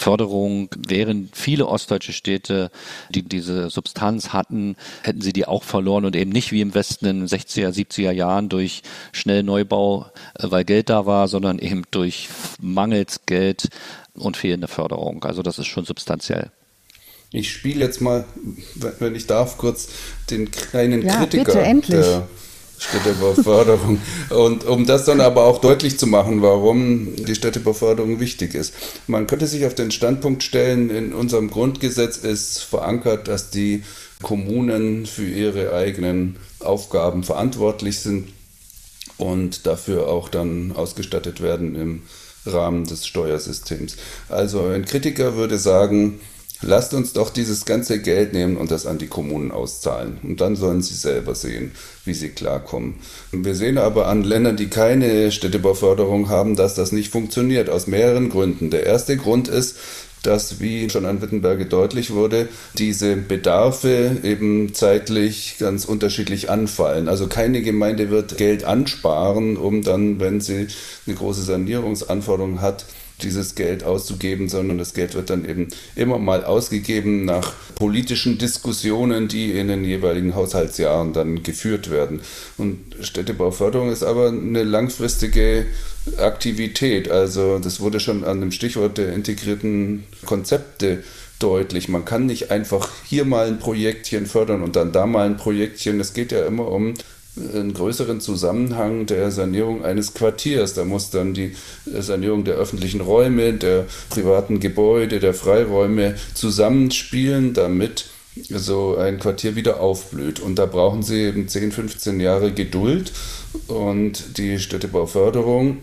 Förderung 0.03 0.69
wären 0.77 1.31
viele 1.33 1.67
ostdeutsche 1.67 2.13
Städte, 2.13 2.71
die 3.11 3.23
diese 3.23 3.71
Substanz 3.71 4.33
hatten, 4.33 4.77
hätten 5.03 5.21
sie 5.21 5.33
die 5.33 5.47
auch 5.47 5.63
verloren 5.63 6.05
und 6.05 6.17
eben 6.17 6.33
nicht 6.33 6.51
wie 6.51 6.61
im 6.61 6.75
Westen 6.75 7.07
in 7.07 7.21
den 7.21 7.29
60er, 7.29 7.69
70er 7.69 8.11
Jahren 8.11 8.49
durch 8.49 8.83
schnell 9.13 9.45
Neubau, 9.45 10.07
äh, 10.35 10.51
weil 10.51 10.65
Geld 10.65 10.91
da 10.91 11.07
war, 11.07 11.29
sondern 11.29 11.61
eben 11.61 11.85
durch 11.93 12.29
mangels 12.61 13.21
Geld 13.27 13.69
und 14.15 14.37
fehlende 14.37 14.67
Förderung. 14.67 15.25
Also 15.25 15.43
das 15.43 15.59
ist 15.59 15.69
schon 15.69 15.85
substanziell. 15.85 16.51
Ich 17.31 17.53
spiele 17.53 17.85
jetzt 17.85 18.01
mal, 18.01 18.25
wenn 18.99 19.15
ich 19.15 19.27
darf, 19.27 19.57
kurz 19.57 19.89
den 20.31 20.51
kleinen 20.51 21.03
ja, 21.07 21.17
Kritiker 21.17 21.45
bitte, 21.45 21.61
endlich. 21.61 22.01
der 22.01 22.29
Städtebauförderung. 22.83 24.01
Und 24.31 24.65
um 24.65 24.87
das 24.87 25.05
dann 25.05 25.21
aber 25.21 25.45
auch 25.45 25.61
deutlich 25.61 25.99
zu 25.99 26.07
machen, 26.07 26.43
warum 26.43 27.15
die 27.17 27.35
Städtebauförderung 27.35 28.21
wichtig 28.21 28.55
ist. 28.55 28.75
Man 29.07 29.27
könnte 29.27 29.47
sich 29.47 29.67
auf 29.67 29.75
den 29.75 29.91
Standpunkt 29.91 30.43
stellen, 30.43 30.91
in 30.91 31.13
unserem 31.13 31.51
Grundgesetz 31.51 32.17
ist 32.17 32.61
verankert, 32.61 33.29
dass 33.29 33.51
die 33.51 33.83
Kommunen 34.23 35.07
für 35.07 35.27
ihre 35.27 35.75
eigenen 35.75 36.37
Aufgaben 36.61 37.25
verantwortlich 37.25 38.01
sind 38.01 38.29
und 39.19 39.67
dafür 39.67 40.09
auch 40.09 40.29
dann 40.29 40.73
ausgestattet 40.73 41.41
werden 41.41 41.75
im 41.75 42.03
Rahmen 42.47 42.85
des 42.85 43.07
Steuersystems. 43.07 43.97
Also 44.29 44.67
ein 44.67 44.85
Kritiker 44.85 45.37
würde 45.37 45.59
sagen, 45.59 46.21
lasst 46.63 46.95
uns 46.95 47.13
doch 47.13 47.31
dieses 47.31 47.65
ganze 47.65 48.01
Geld 48.01 48.33
nehmen 48.33 48.57
und 48.57 48.71
das 48.71 48.87
an 48.87 48.99
die 48.99 49.07
Kommunen 49.07 49.51
auszahlen. 49.51 50.19
Und 50.23 50.41
dann 50.41 50.57
sollen 50.57 50.83
sie 50.83 50.95
selber 50.95 51.35
sehen, 51.35 51.73
wie 52.05 52.15
sie 52.15 52.31
klarkommen. 52.31 52.95
Wir 53.33 53.55
sehen 53.55 53.79
aber 53.79 54.07
an 54.07 54.23
Ländern, 54.23 54.57
die 54.57 54.69
keine 54.69 55.31
Städtebauförderung 55.33 56.29
haben, 56.29 56.57
dass 56.57 56.75
das 56.75 56.93
nicht 56.93 57.11
funktioniert, 57.13 57.69
aus 57.69 57.87
mehreren 57.87 58.31
Gründen. 58.31 58.71
Der 58.71 58.87
erste 58.87 59.17
Grund 59.17 59.49
ist, 59.49 59.77
dass, 60.23 60.61
wie 60.61 60.89
schon 60.89 61.05
an 61.05 61.21
Wittenberge 61.21 61.67
deutlich 61.67 62.13
wurde, 62.13 62.49
diese 62.79 63.17
Bedarfe 63.17 64.19
eben 64.23 64.73
zeitlich 64.73 65.57
ganz 65.59 65.85
unterschiedlich 65.85 66.49
anfallen. 66.49 67.09
Also 67.09 67.27
keine 67.27 67.63
Gemeinde 67.63 68.11
wird 68.11 68.39
Geld 68.39 68.65
ansparen, 68.65 69.57
um 69.57 69.83
dann, 69.83 70.21
wenn 70.21 70.41
sie 70.41 70.69
eine 71.07 71.17
große 71.17 71.43
Sanierungsanforderung 71.43 72.61
hat, 72.61 72.85
dieses 73.23 73.55
Geld 73.55 73.85
auszugeben, 73.85 74.49
sondern 74.49 74.79
das 74.79 74.95
Geld 74.95 75.15
wird 75.15 75.31
dann 75.31 75.49
eben 75.49 75.69
immer 75.97 76.19
mal 76.19 76.45
ausgegeben 76.45 77.25
nach 77.25 77.53
politischen 77.75 78.39
Diskussionen, 78.39 79.29
die 79.29 79.53
in 79.53 79.69
den 79.69 79.85
jeweiligen 79.85 80.35
Haushaltsjahren 80.35 81.13
dann 81.13 81.43
geführt 81.43 81.91
werden. 81.91 82.21
Und 82.59 82.79
Städtebauförderung 83.01 83.91
ist 83.91 84.03
aber 84.03 84.29
eine 84.29 84.65
langfristige 84.65 85.67
Aktivität. 86.19 87.11
Also 87.11 87.59
das 87.59 87.81
wurde 87.81 88.01
schon 88.01 88.25
an 88.25 88.41
dem 88.41 88.53
Stichwort 88.53 88.99
der 88.99 89.13
integrierten 89.13 90.05
Konzepte 90.27 91.03
deutlich. 91.39 91.89
Man 91.89 92.05
kann 92.05 92.27
nicht 92.27 92.51
einfach 92.51 92.89
hier 93.05 93.25
mal 93.25 93.49
ein 93.49 93.59
Projektchen 93.59 94.27
fördern 94.27 94.63
und 94.63 94.77
dann 94.77 94.93
da 94.93 95.07
mal 95.07 95.27
ein 95.27 95.37
Projektchen. 95.37 96.01
Es 96.01 96.15
geht 96.15 96.33
ja 96.33 96.47
immer 96.47 96.69
um 96.69 96.95
einen 97.37 97.73
größeren 97.73 98.21
Zusammenhang 98.21 99.07
der 99.07 99.31
Sanierung 99.31 99.85
eines 99.85 100.15
Quartiers. 100.15 100.75
Da 100.75 100.85
muss 100.85 101.11
dann 101.11 101.33
die 101.33 101.55
Sanierung 101.87 102.45
der 102.45 102.55
öffentlichen 102.57 103.01
Räume, 103.01 103.55
der 103.55 103.87
privaten 104.11 104.61
Gebäude, 104.61 105.19
der 105.19 105.35
Freiräume 105.35 106.17
zusammenspielen, 106.35 107.55
damit 107.55 108.07
so 108.51 108.97
ein 108.97 109.19
Quartier 109.19 109.57
wieder 109.57 109.81
aufblüht. 109.81 110.41
Und 110.41 110.57
da 110.57 110.67
brauchen 110.67 111.03
sie 111.03 111.23
eben 111.23 111.49
10, 111.49 111.73
15 111.73 112.21
Jahre 112.21 112.53
Geduld. 112.53 113.13
Und 113.67 114.39
die 114.39 114.59
Städtebauförderung, 114.59 115.79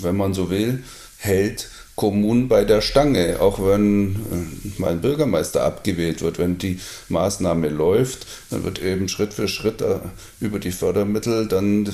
wenn 0.00 0.16
man 0.16 0.34
so 0.34 0.50
will, 0.50 0.82
hält 1.18 1.68
Kommunen 1.94 2.48
bei 2.48 2.64
der 2.64 2.80
Stange, 2.80 3.40
auch 3.40 3.58
wenn 3.58 4.16
äh, 4.16 4.80
mal 4.80 4.92
ein 4.92 5.00
Bürgermeister 5.00 5.62
abgewählt 5.62 6.22
wird. 6.22 6.38
Wenn 6.38 6.58
die 6.58 6.80
Maßnahme 7.08 7.68
läuft, 7.68 8.26
dann 8.50 8.64
wird 8.64 8.82
eben 8.82 9.08
Schritt 9.08 9.34
für 9.34 9.46
Schritt 9.46 9.82
äh, 9.82 9.96
über 10.40 10.58
die 10.58 10.72
Fördermittel 10.72 11.46
dann 11.48 11.88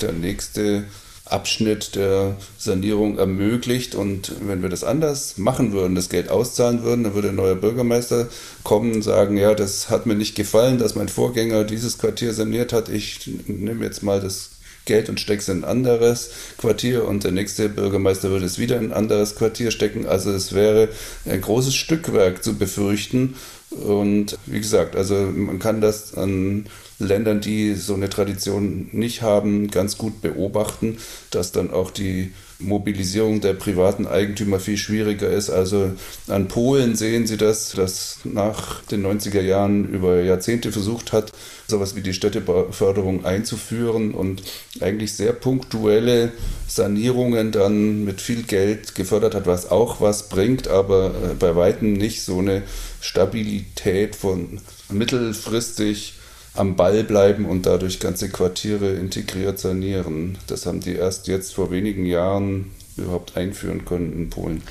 der 0.00 0.12
nächste 0.12 0.84
Abschnitt 1.24 1.94
der 1.96 2.36
Sanierung 2.58 3.18
ermöglicht. 3.18 3.94
Und 3.94 4.32
wenn 4.46 4.62
wir 4.62 4.68
das 4.68 4.84
anders 4.84 5.36
machen 5.36 5.72
würden, 5.72 5.94
das 5.94 6.08
Geld 6.08 6.28
auszahlen 6.28 6.82
würden, 6.84 7.04
dann 7.04 7.14
würde 7.14 7.30
ein 7.30 7.36
neuer 7.36 7.56
Bürgermeister 7.56 8.28
kommen 8.62 8.92
und 8.94 9.02
sagen, 9.02 9.36
ja, 9.36 9.54
das 9.54 9.90
hat 9.90 10.06
mir 10.06 10.14
nicht 10.14 10.36
gefallen, 10.36 10.78
dass 10.78 10.94
mein 10.94 11.08
Vorgänger 11.08 11.64
dieses 11.64 11.98
Quartier 11.98 12.34
saniert 12.34 12.72
hat. 12.72 12.88
Ich 12.88 13.28
nehme 13.46 13.84
jetzt 13.84 14.02
mal 14.02 14.20
das 14.20 14.50
Geld 14.90 15.08
und 15.08 15.20
steckst 15.20 15.48
in 15.48 15.58
ein 15.58 15.64
anderes 15.64 16.30
Quartier 16.58 17.06
und 17.06 17.22
der 17.22 17.30
nächste 17.30 17.68
Bürgermeister 17.68 18.28
würde 18.30 18.46
es 18.46 18.58
wieder 18.58 18.76
in 18.76 18.86
ein 18.86 18.92
anderes 18.92 19.36
Quartier 19.36 19.70
stecken. 19.70 20.04
Also 20.04 20.32
es 20.32 20.52
wäre 20.52 20.88
ein 21.26 21.40
großes 21.40 21.76
Stückwerk 21.76 22.42
zu 22.42 22.58
befürchten. 22.58 23.36
Und 23.70 24.36
wie 24.46 24.58
gesagt, 24.58 24.96
also 24.96 25.14
man 25.14 25.60
kann 25.60 25.80
das 25.80 26.14
an 26.14 26.66
Ländern, 26.98 27.40
die 27.40 27.74
so 27.74 27.94
eine 27.94 28.10
Tradition 28.10 28.88
nicht 28.90 29.22
haben, 29.22 29.70
ganz 29.70 29.96
gut 29.96 30.22
beobachten, 30.22 30.98
dass 31.30 31.52
dann 31.52 31.70
auch 31.70 31.92
die 31.92 32.32
Mobilisierung 32.60 33.40
der 33.40 33.54
privaten 33.54 34.06
Eigentümer 34.06 34.60
viel 34.60 34.76
schwieriger 34.76 35.28
ist. 35.28 35.50
Also 35.50 35.92
an 36.28 36.48
Polen 36.48 36.94
sehen 36.94 37.26
Sie 37.26 37.36
das, 37.36 37.72
das 37.72 38.18
nach 38.24 38.82
den 38.84 39.04
90er 39.04 39.40
Jahren 39.40 39.88
über 39.88 40.22
Jahrzehnte 40.22 40.72
versucht 40.72 41.12
hat, 41.12 41.32
sowas 41.66 41.96
wie 41.96 42.02
die 42.02 42.12
Städteförderung 42.12 43.24
einzuführen 43.24 44.12
und 44.12 44.42
eigentlich 44.80 45.14
sehr 45.14 45.32
punktuelle 45.32 46.32
Sanierungen 46.68 47.52
dann 47.52 48.04
mit 48.04 48.20
viel 48.20 48.42
Geld 48.42 48.94
gefördert 48.94 49.34
hat, 49.34 49.46
was 49.46 49.70
auch 49.70 50.00
was 50.00 50.28
bringt, 50.28 50.68
aber 50.68 51.06
äh, 51.06 51.34
bei 51.38 51.56
weitem 51.56 51.94
nicht 51.94 52.22
so 52.22 52.38
eine 52.38 52.62
Stabilität 53.00 54.16
von 54.16 54.60
mittelfristig 54.90 56.14
am 56.60 56.76
Ball 56.76 57.02
bleiben 57.02 57.46
und 57.46 57.66
dadurch 57.66 57.98
ganze 57.98 58.28
Quartiere 58.28 58.90
integriert 58.90 59.58
sanieren. 59.58 60.38
Das 60.46 60.66
haben 60.66 60.80
die 60.80 60.94
erst 60.94 61.26
jetzt 61.26 61.54
vor 61.54 61.70
wenigen 61.70 62.04
Jahren 62.04 62.70
überhaupt 62.96 63.36
einführen 63.36 63.84
können 63.84 64.12
in 64.12 64.30
Polen. 64.30 64.62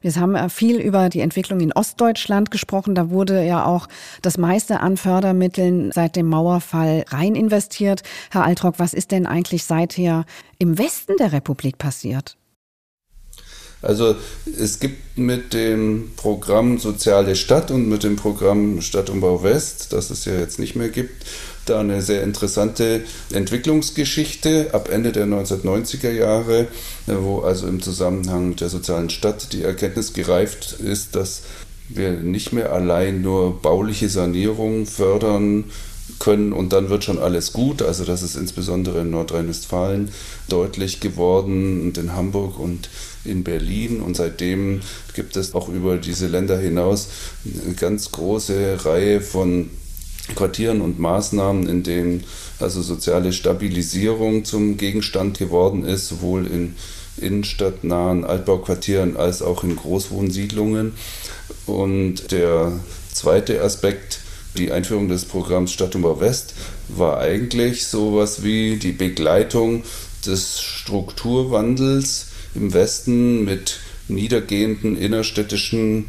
Wir 0.00 0.14
haben 0.14 0.50
viel 0.50 0.78
über 0.78 1.08
die 1.08 1.20
Entwicklung 1.20 1.60
in 1.60 1.72
Ostdeutschland 1.72 2.50
gesprochen. 2.50 2.94
Da 2.94 3.10
wurde 3.10 3.44
ja 3.44 3.64
auch 3.64 3.88
das 4.22 4.38
meiste 4.38 4.80
an 4.80 4.96
Fördermitteln 4.96 5.90
seit 5.92 6.14
dem 6.14 6.28
Mauerfall 6.28 7.04
rein 7.08 7.34
investiert. 7.34 8.02
Herr 8.30 8.44
Altrock, 8.44 8.78
was 8.78 8.94
ist 8.94 9.10
denn 9.10 9.26
eigentlich 9.26 9.64
seither 9.64 10.24
im 10.58 10.78
Westen 10.78 11.16
der 11.18 11.32
Republik 11.32 11.78
passiert? 11.78 12.37
Also 13.80 14.16
es 14.58 14.80
gibt 14.80 15.18
mit 15.18 15.54
dem 15.54 16.10
Programm 16.16 16.78
Soziale 16.78 17.36
Stadt 17.36 17.70
und 17.70 17.88
mit 17.88 18.02
dem 18.02 18.16
Programm 18.16 18.80
Stadtumbau 18.80 19.42
West, 19.42 19.92
das 19.92 20.10
es 20.10 20.24
ja 20.24 20.34
jetzt 20.34 20.58
nicht 20.58 20.74
mehr 20.74 20.88
gibt, 20.88 21.24
da 21.66 21.80
eine 21.80 22.02
sehr 22.02 22.22
interessante 22.22 23.02
Entwicklungsgeschichte 23.32 24.70
ab 24.72 24.88
Ende 24.90 25.12
der 25.12 25.26
1990er 25.26 26.10
Jahre, 26.10 26.66
wo 27.06 27.40
also 27.40 27.66
im 27.66 27.80
Zusammenhang 27.80 28.56
der 28.56 28.68
sozialen 28.68 29.10
Stadt 29.10 29.52
die 29.52 29.62
Erkenntnis 29.62 30.12
gereift 30.12 30.76
ist, 30.80 31.14
dass 31.14 31.42
wir 31.88 32.12
nicht 32.12 32.52
mehr 32.52 32.72
allein 32.72 33.22
nur 33.22 33.62
bauliche 33.62 34.08
Sanierung 34.08 34.86
fördern 34.86 35.64
können 36.18 36.52
und 36.52 36.72
dann 36.72 36.88
wird 36.88 37.04
schon 37.04 37.18
alles 37.18 37.52
gut. 37.52 37.82
Also 37.82 38.04
das 38.04 38.22
ist 38.22 38.36
insbesondere 38.36 39.00
in 39.00 39.10
Nordrhein-Westfalen 39.10 40.10
deutlich 40.48 41.00
geworden 41.00 41.82
und 41.82 41.98
in 41.98 42.14
Hamburg 42.14 42.58
und 42.58 42.88
in 43.24 43.44
Berlin. 43.44 44.00
Und 44.00 44.16
seitdem 44.16 44.80
gibt 45.14 45.36
es 45.36 45.54
auch 45.54 45.68
über 45.68 45.96
diese 45.96 46.26
Länder 46.26 46.58
hinaus 46.58 47.08
eine 47.44 47.74
ganz 47.74 48.10
große 48.12 48.84
Reihe 48.84 49.20
von 49.20 49.70
Quartieren 50.34 50.80
und 50.80 50.98
Maßnahmen, 50.98 51.68
in 51.68 51.82
denen 51.82 52.24
also 52.58 52.82
soziale 52.82 53.32
Stabilisierung 53.32 54.44
zum 54.44 54.76
Gegenstand 54.76 55.38
geworden 55.38 55.84
ist, 55.84 56.08
sowohl 56.08 56.46
in 56.46 56.74
innenstadtnahen 57.20 58.24
Altbauquartieren 58.24 59.16
als 59.16 59.42
auch 59.42 59.64
in 59.64 59.76
Großwohnsiedlungen. 59.76 60.92
Und 61.66 62.30
der 62.30 62.72
zweite 63.12 63.62
Aspekt, 63.62 64.20
die 64.56 64.72
Einführung 64.72 65.08
des 65.08 65.24
Programms 65.24 65.72
Stadtumbau 65.72 66.20
West, 66.20 66.54
war 66.88 67.18
eigentlich 67.18 67.86
sowas 67.86 68.42
wie 68.42 68.76
die 68.76 68.92
Begleitung 68.92 69.84
des 70.26 70.60
Strukturwandels 70.60 72.26
im 72.54 72.72
Westen 72.72 73.44
mit 73.44 73.78
niedergehenden 74.08 74.96
innerstädtischen 74.96 76.06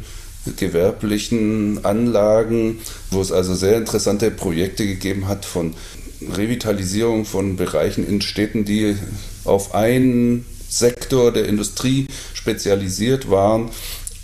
gewerblichen 0.56 1.84
Anlagen, 1.84 2.78
wo 3.10 3.20
es 3.20 3.30
also 3.30 3.54
sehr 3.54 3.76
interessante 3.76 4.30
Projekte 4.30 4.86
gegeben 4.86 5.28
hat 5.28 5.44
von 5.44 5.74
Revitalisierung 6.22 7.24
von 7.24 7.56
Bereichen 7.56 8.06
in 8.06 8.20
Städten, 8.20 8.64
die 8.64 8.96
auf 9.44 9.74
einen 9.74 10.44
Sektor 10.68 11.32
der 11.32 11.46
Industrie 11.46 12.06
spezialisiert 12.32 13.30
waren. 13.30 13.70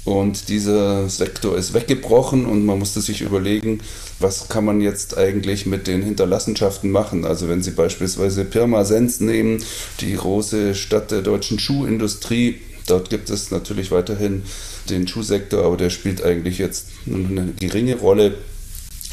Und 0.06 0.48
dieser 0.48 1.08
Sektor 1.08 1.58
ist 1.58 1.74
weggebrochen 1.74 2.46
und 2.46 2.64
man 2.64 2.78
musste 2.78 3.00
sich 3.00 3.22
überlegen, 3.22 3.80
was 4.20 4.48
kann 4.48 4.64
man 4.64 4.80
jetzt 4.80 5.18
eigentlich 5.18 5.66
mit 5.66 5.88
den 5.88 6.00
Hinterlassenschaften 6.00 6.92
machen. 6.92 7.24
Also 7.24 7.48
wenn 7.48 7.60
Sie 7.60 7.72
beispielsweise 7.72 8.44
Pirmasens 8.44 9.18
nehmen, 9.18 9.64
die 10.00 10.14
große 10.14 10.76
Stadt 10.76 11.10
der 11.10 11.22
deutschen 11.22 11.58
Schuhindustrie, 11.58 12.60
dort 12.86 13.10
gibt 13.10 13.30
es 13.30 13.50
natürlich 13.50 13.90
weiterhin 13.90 14.44
den 14.88 15.08
Schuhsektor, 15.08 15.64
aber 15.64 15.76
der 15.76 15.90
spielt 15.90 16.22
eigentlich 16.22 16.58
jetzt 16.58 16.86
eine 17.06 17.52
geringe 17.58 17.96
Rolle. 17.96 18.36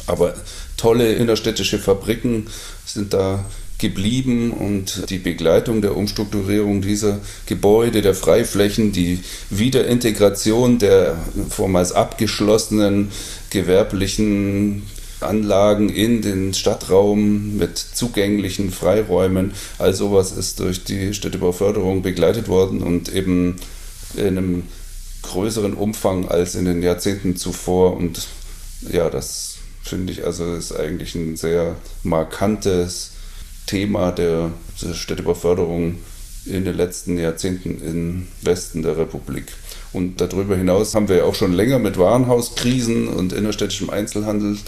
Aber 0.06 0.34
tolle 0.76 1.14
innerstädtische 1.14 1.80
Fabriken 1.80 2.46
sind 2.86 3.14
da 3.14 3.44
geblieben 3.78 4.52
und 4.52 5.10
die 5.10 5.18
Begleitung 5.18 5.82
der 5.82 5.96
Umstrukturierung 5.96 6.80
dieser 6.80 7.20
Gebäude, 7.46 8.02
der 8.02 8.14
Freiflächen, 8.14 8.92
die 8.92 9.20
Wiederintegration 9.50 10.78
der 10.78 11.16
vormals 11.50 11.92
abgeschlossenen 11.92 13.10
gewerblichen 13.50 14.82
Anlagen 15.20 15.88
in 15.88 16.22
den 16.22 16.54
Stadtraum 16.54 17.56
mit 17.56 17.78
zugänglichen 17.78 18.70
Freiräumen, 18.70 19.52
all 19.78 19.94
sowas 19.94 20.32
ist 20.32 20.60
durch 20.60 20.84
die 20.84 21.14
Städtebauförderung 21.14 22.02
begleitet 22.02 22.48
worden 22.48 22.82
und 22.82 23.12
eben 23.12 23.56
in 24.16 24.26
einem 24.26 24.62
größeren 25.22 25.74
Umfang 25.74 26.28
als 26.28 26.54
in 26.54 26.66
den 26.66 26.82
Jahrzehnten 26.82 27.36
zuvor. 27.36 27.96
Und 27.96 28.26
ja, 28.92 29.10
das 29.10 29.56
finde 29.82 30.12
ich 30.12 30.24
also 30.24 30.54
ist 30.54 30.72
eigentlich 30.72 31.14
ein 31.14 31.36
sehr 31.36 31.76
markantes 32.02 33.13
Thema 33.66 34.12
der, 34.12 34.50
der 34.82 34.94
Städtebauförderung 34.94 35.96
in 36.46 36.64
den 36.64 36.76
letzten 36.76 37.18
Jahrzehnten 37.18 37.80
im 37.82 38.28
Westen 38.42 38.82
der 38.82 38.98
Republik. 38.98 39.52
Und 39.92 40.20
darüber 40.20 40.56
hinaus 40.56 40.94
haben 40.94 41.08
wir 41.08 41.16
ja 41.16 41.24
auch 41.24 41.34
schon 41.34 41.52
länger 41.52 41.78
mit 41.78 41.98
Warenhauskrisen 41.98 43.08
und 43.08 43.32
innerstädtischem 43.32 43.90
Einzelhandel 43.90 44.58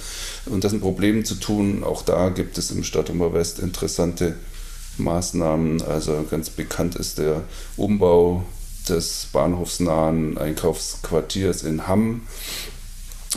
und 0.47 0.65
dessen 0.65 0.81
Problemen 0.81 1.25
zu 1.25 1.35
tun. 1.35 1.85
Auch 1.85 2.03
da 2.03 2.31
gibt 2.31 2.57
es 2.59 2.71
im 2.71 2.85
Stadtumbau 2.85 3.35
West 3.35 3.59
interessante 3.59 4.37
Maßnahmen. 4.99 5.83
Also 5.83 6.25
ganz 6.31 6.51
bekannt 6.51 6.97
ist 6.97 7.19
der 7.19 7.43
Umbau 7.77 8.45
des 8.89 9.29
bahnhofsnahen 9.33 10.39
Einkaufsquartiers 10.39 11.65
in 11.65 11.87
Hamm. 11.87 12.23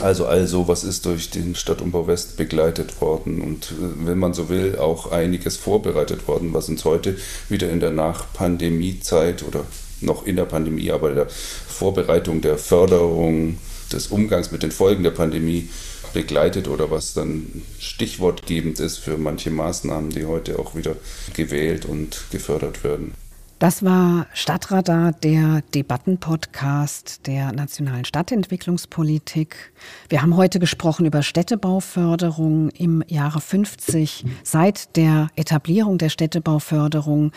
Also 0.02 0.26
all 0.28 0.48
sowas 0.48 0.86
ist 0.86 1.06
durch 1.06 1.30
den 1.30 1.56
Stadtumbau 1.56 2.08
West 2.08 2.38
begleitet 2.38 3.02
worden 3.02 3.42
und 3.42 3.72
äh, 3.72 4.06
wenn 4.06 4.18
man 4.18 4.34
so 4.34 4.48
will, 4.48 4.78
auch 4.78 5.12
einiges 5.12 5.58
vorbereitet 5.58 6.28
worden, 6.28 6.54
was 6.54 6.70
uns 6.70 6.86
heute 6.86 7.18
wieder 7.50 7.70
in 7.70 7.82
der 7.82 7.92
Nach-Pandemie-Zeit 7.92 9.44
oder 9.44 9.66
noch 10.00 10.26
in 10.26 10.38
der 10.38 10.46
Pandemie, 10.46 10.92
aber 10.92 11.14
der 11.14 11.28
Vorbereitung 11.30 12.42
der 12.42 12.58
Förderung 12.58 13.58
des 13.92 14.08
Umgangs 14.08 14.52
mit 14.52 14.64
den 14.64 14.72
Folgen 14.72 15.04
der 15.04 15.12
Pandemie 15.12 15.68
begleitet 16.14 16.68
oder 16.70 16.90
was 16.90 17.14
dann 17.14 17.62
stichwortgebend 17.80 18.80
ist 18.80 18.98
für 18.98 19.18
manche 19.18 19.52
Maßnahmen, 19.52 20.12
die 20.12 20.26
heute 20.26 20.60
auch 20.60 20.76
wieder 20.76 20.96
gewählt 21.34 21.86
und 21.86 22.24
gefördert 22.32 22.84
werden. 22.84 23.14
Das 23.60 23.84
war 23.84 24.26
Stadtradar, 24.34 25.12
der 25.12 25.62
Debattenpodcast 25.76 27.28
der 27.28 27.52
nationalen 27.52 28.06
Stadtentwicklungspolitik. 28.06 29.74
Wir 30.08 30.22
haben 30.22 30.38
heute 30.38 30.60
gesprochen 30.60 31.06
über 31.06 31.24
Städtebauförderung 31.24 32.70
im 32.70 33.04
Jahre 33.10 33.42
50, 33.42 34.24
seit 34.44 34.96
der 34.96 35.28
Etablierung 35.36 35.98
der 35.98 36.08
Städtebauförderung. 36.08 37.34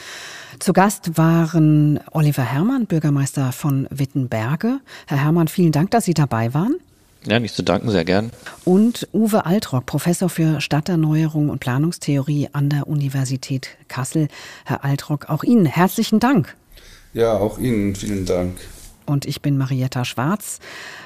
Zu 0.61 0.73
Gast 0.73 1.19
waren 1.19 1.99
Oliver 2.13 2.45
Herrmann, 2.45 2.87
Bürgermeister 2.87 3.51
von 3.51 3.89
Wittenberge. 3.91 4.79
Herr 5.09 5.25
Herrmann, 5.25 5.49
vielen 5.49 5.73
Dank, 5.73 5.91
dass 5.91 6.05
Sie 6.05 6.15
dabei 6.15 6.55
waren. 6.55 6.77
Ja, 7.27 7.39
nicht 7.39 7.55
zu 7.55 7.63
danken, 7.63 7.91
sehr 7.91 8.05
gern. 8.05 8.33
Und 8.65 9.09
Uwe 9.13 9.47
Altrock, 9.47 9.87
Professor 9.87 10.29
für 10.29 10.61
Stadterneuerung 10.61 11.51
und 11.51 11.61
Planungstheorie 11.61 12.49
an 12.53 12.69
der 12.69 12.89
Universität 12.89 13.69
Kassel. 13.89 14.27
Herr 14.65 14.85
Altrock, 14.85 15.31
auch 15.31 15.45
Ihnen 15.45 15.67
herzlichen 15.67 16.19
Dank. 16.19 16.57
Ja, 17.15 17.35
auch 17.35 17.59
Ihnen 17.59 17.95
vielen 17.95 18.27
Dank. 18.27 18.57
Und 19.07 19.25
ich 19.27 19.41
bin 19.43 19.59
Marietta 19.59 20.05
Schwarz. 20.05 20.59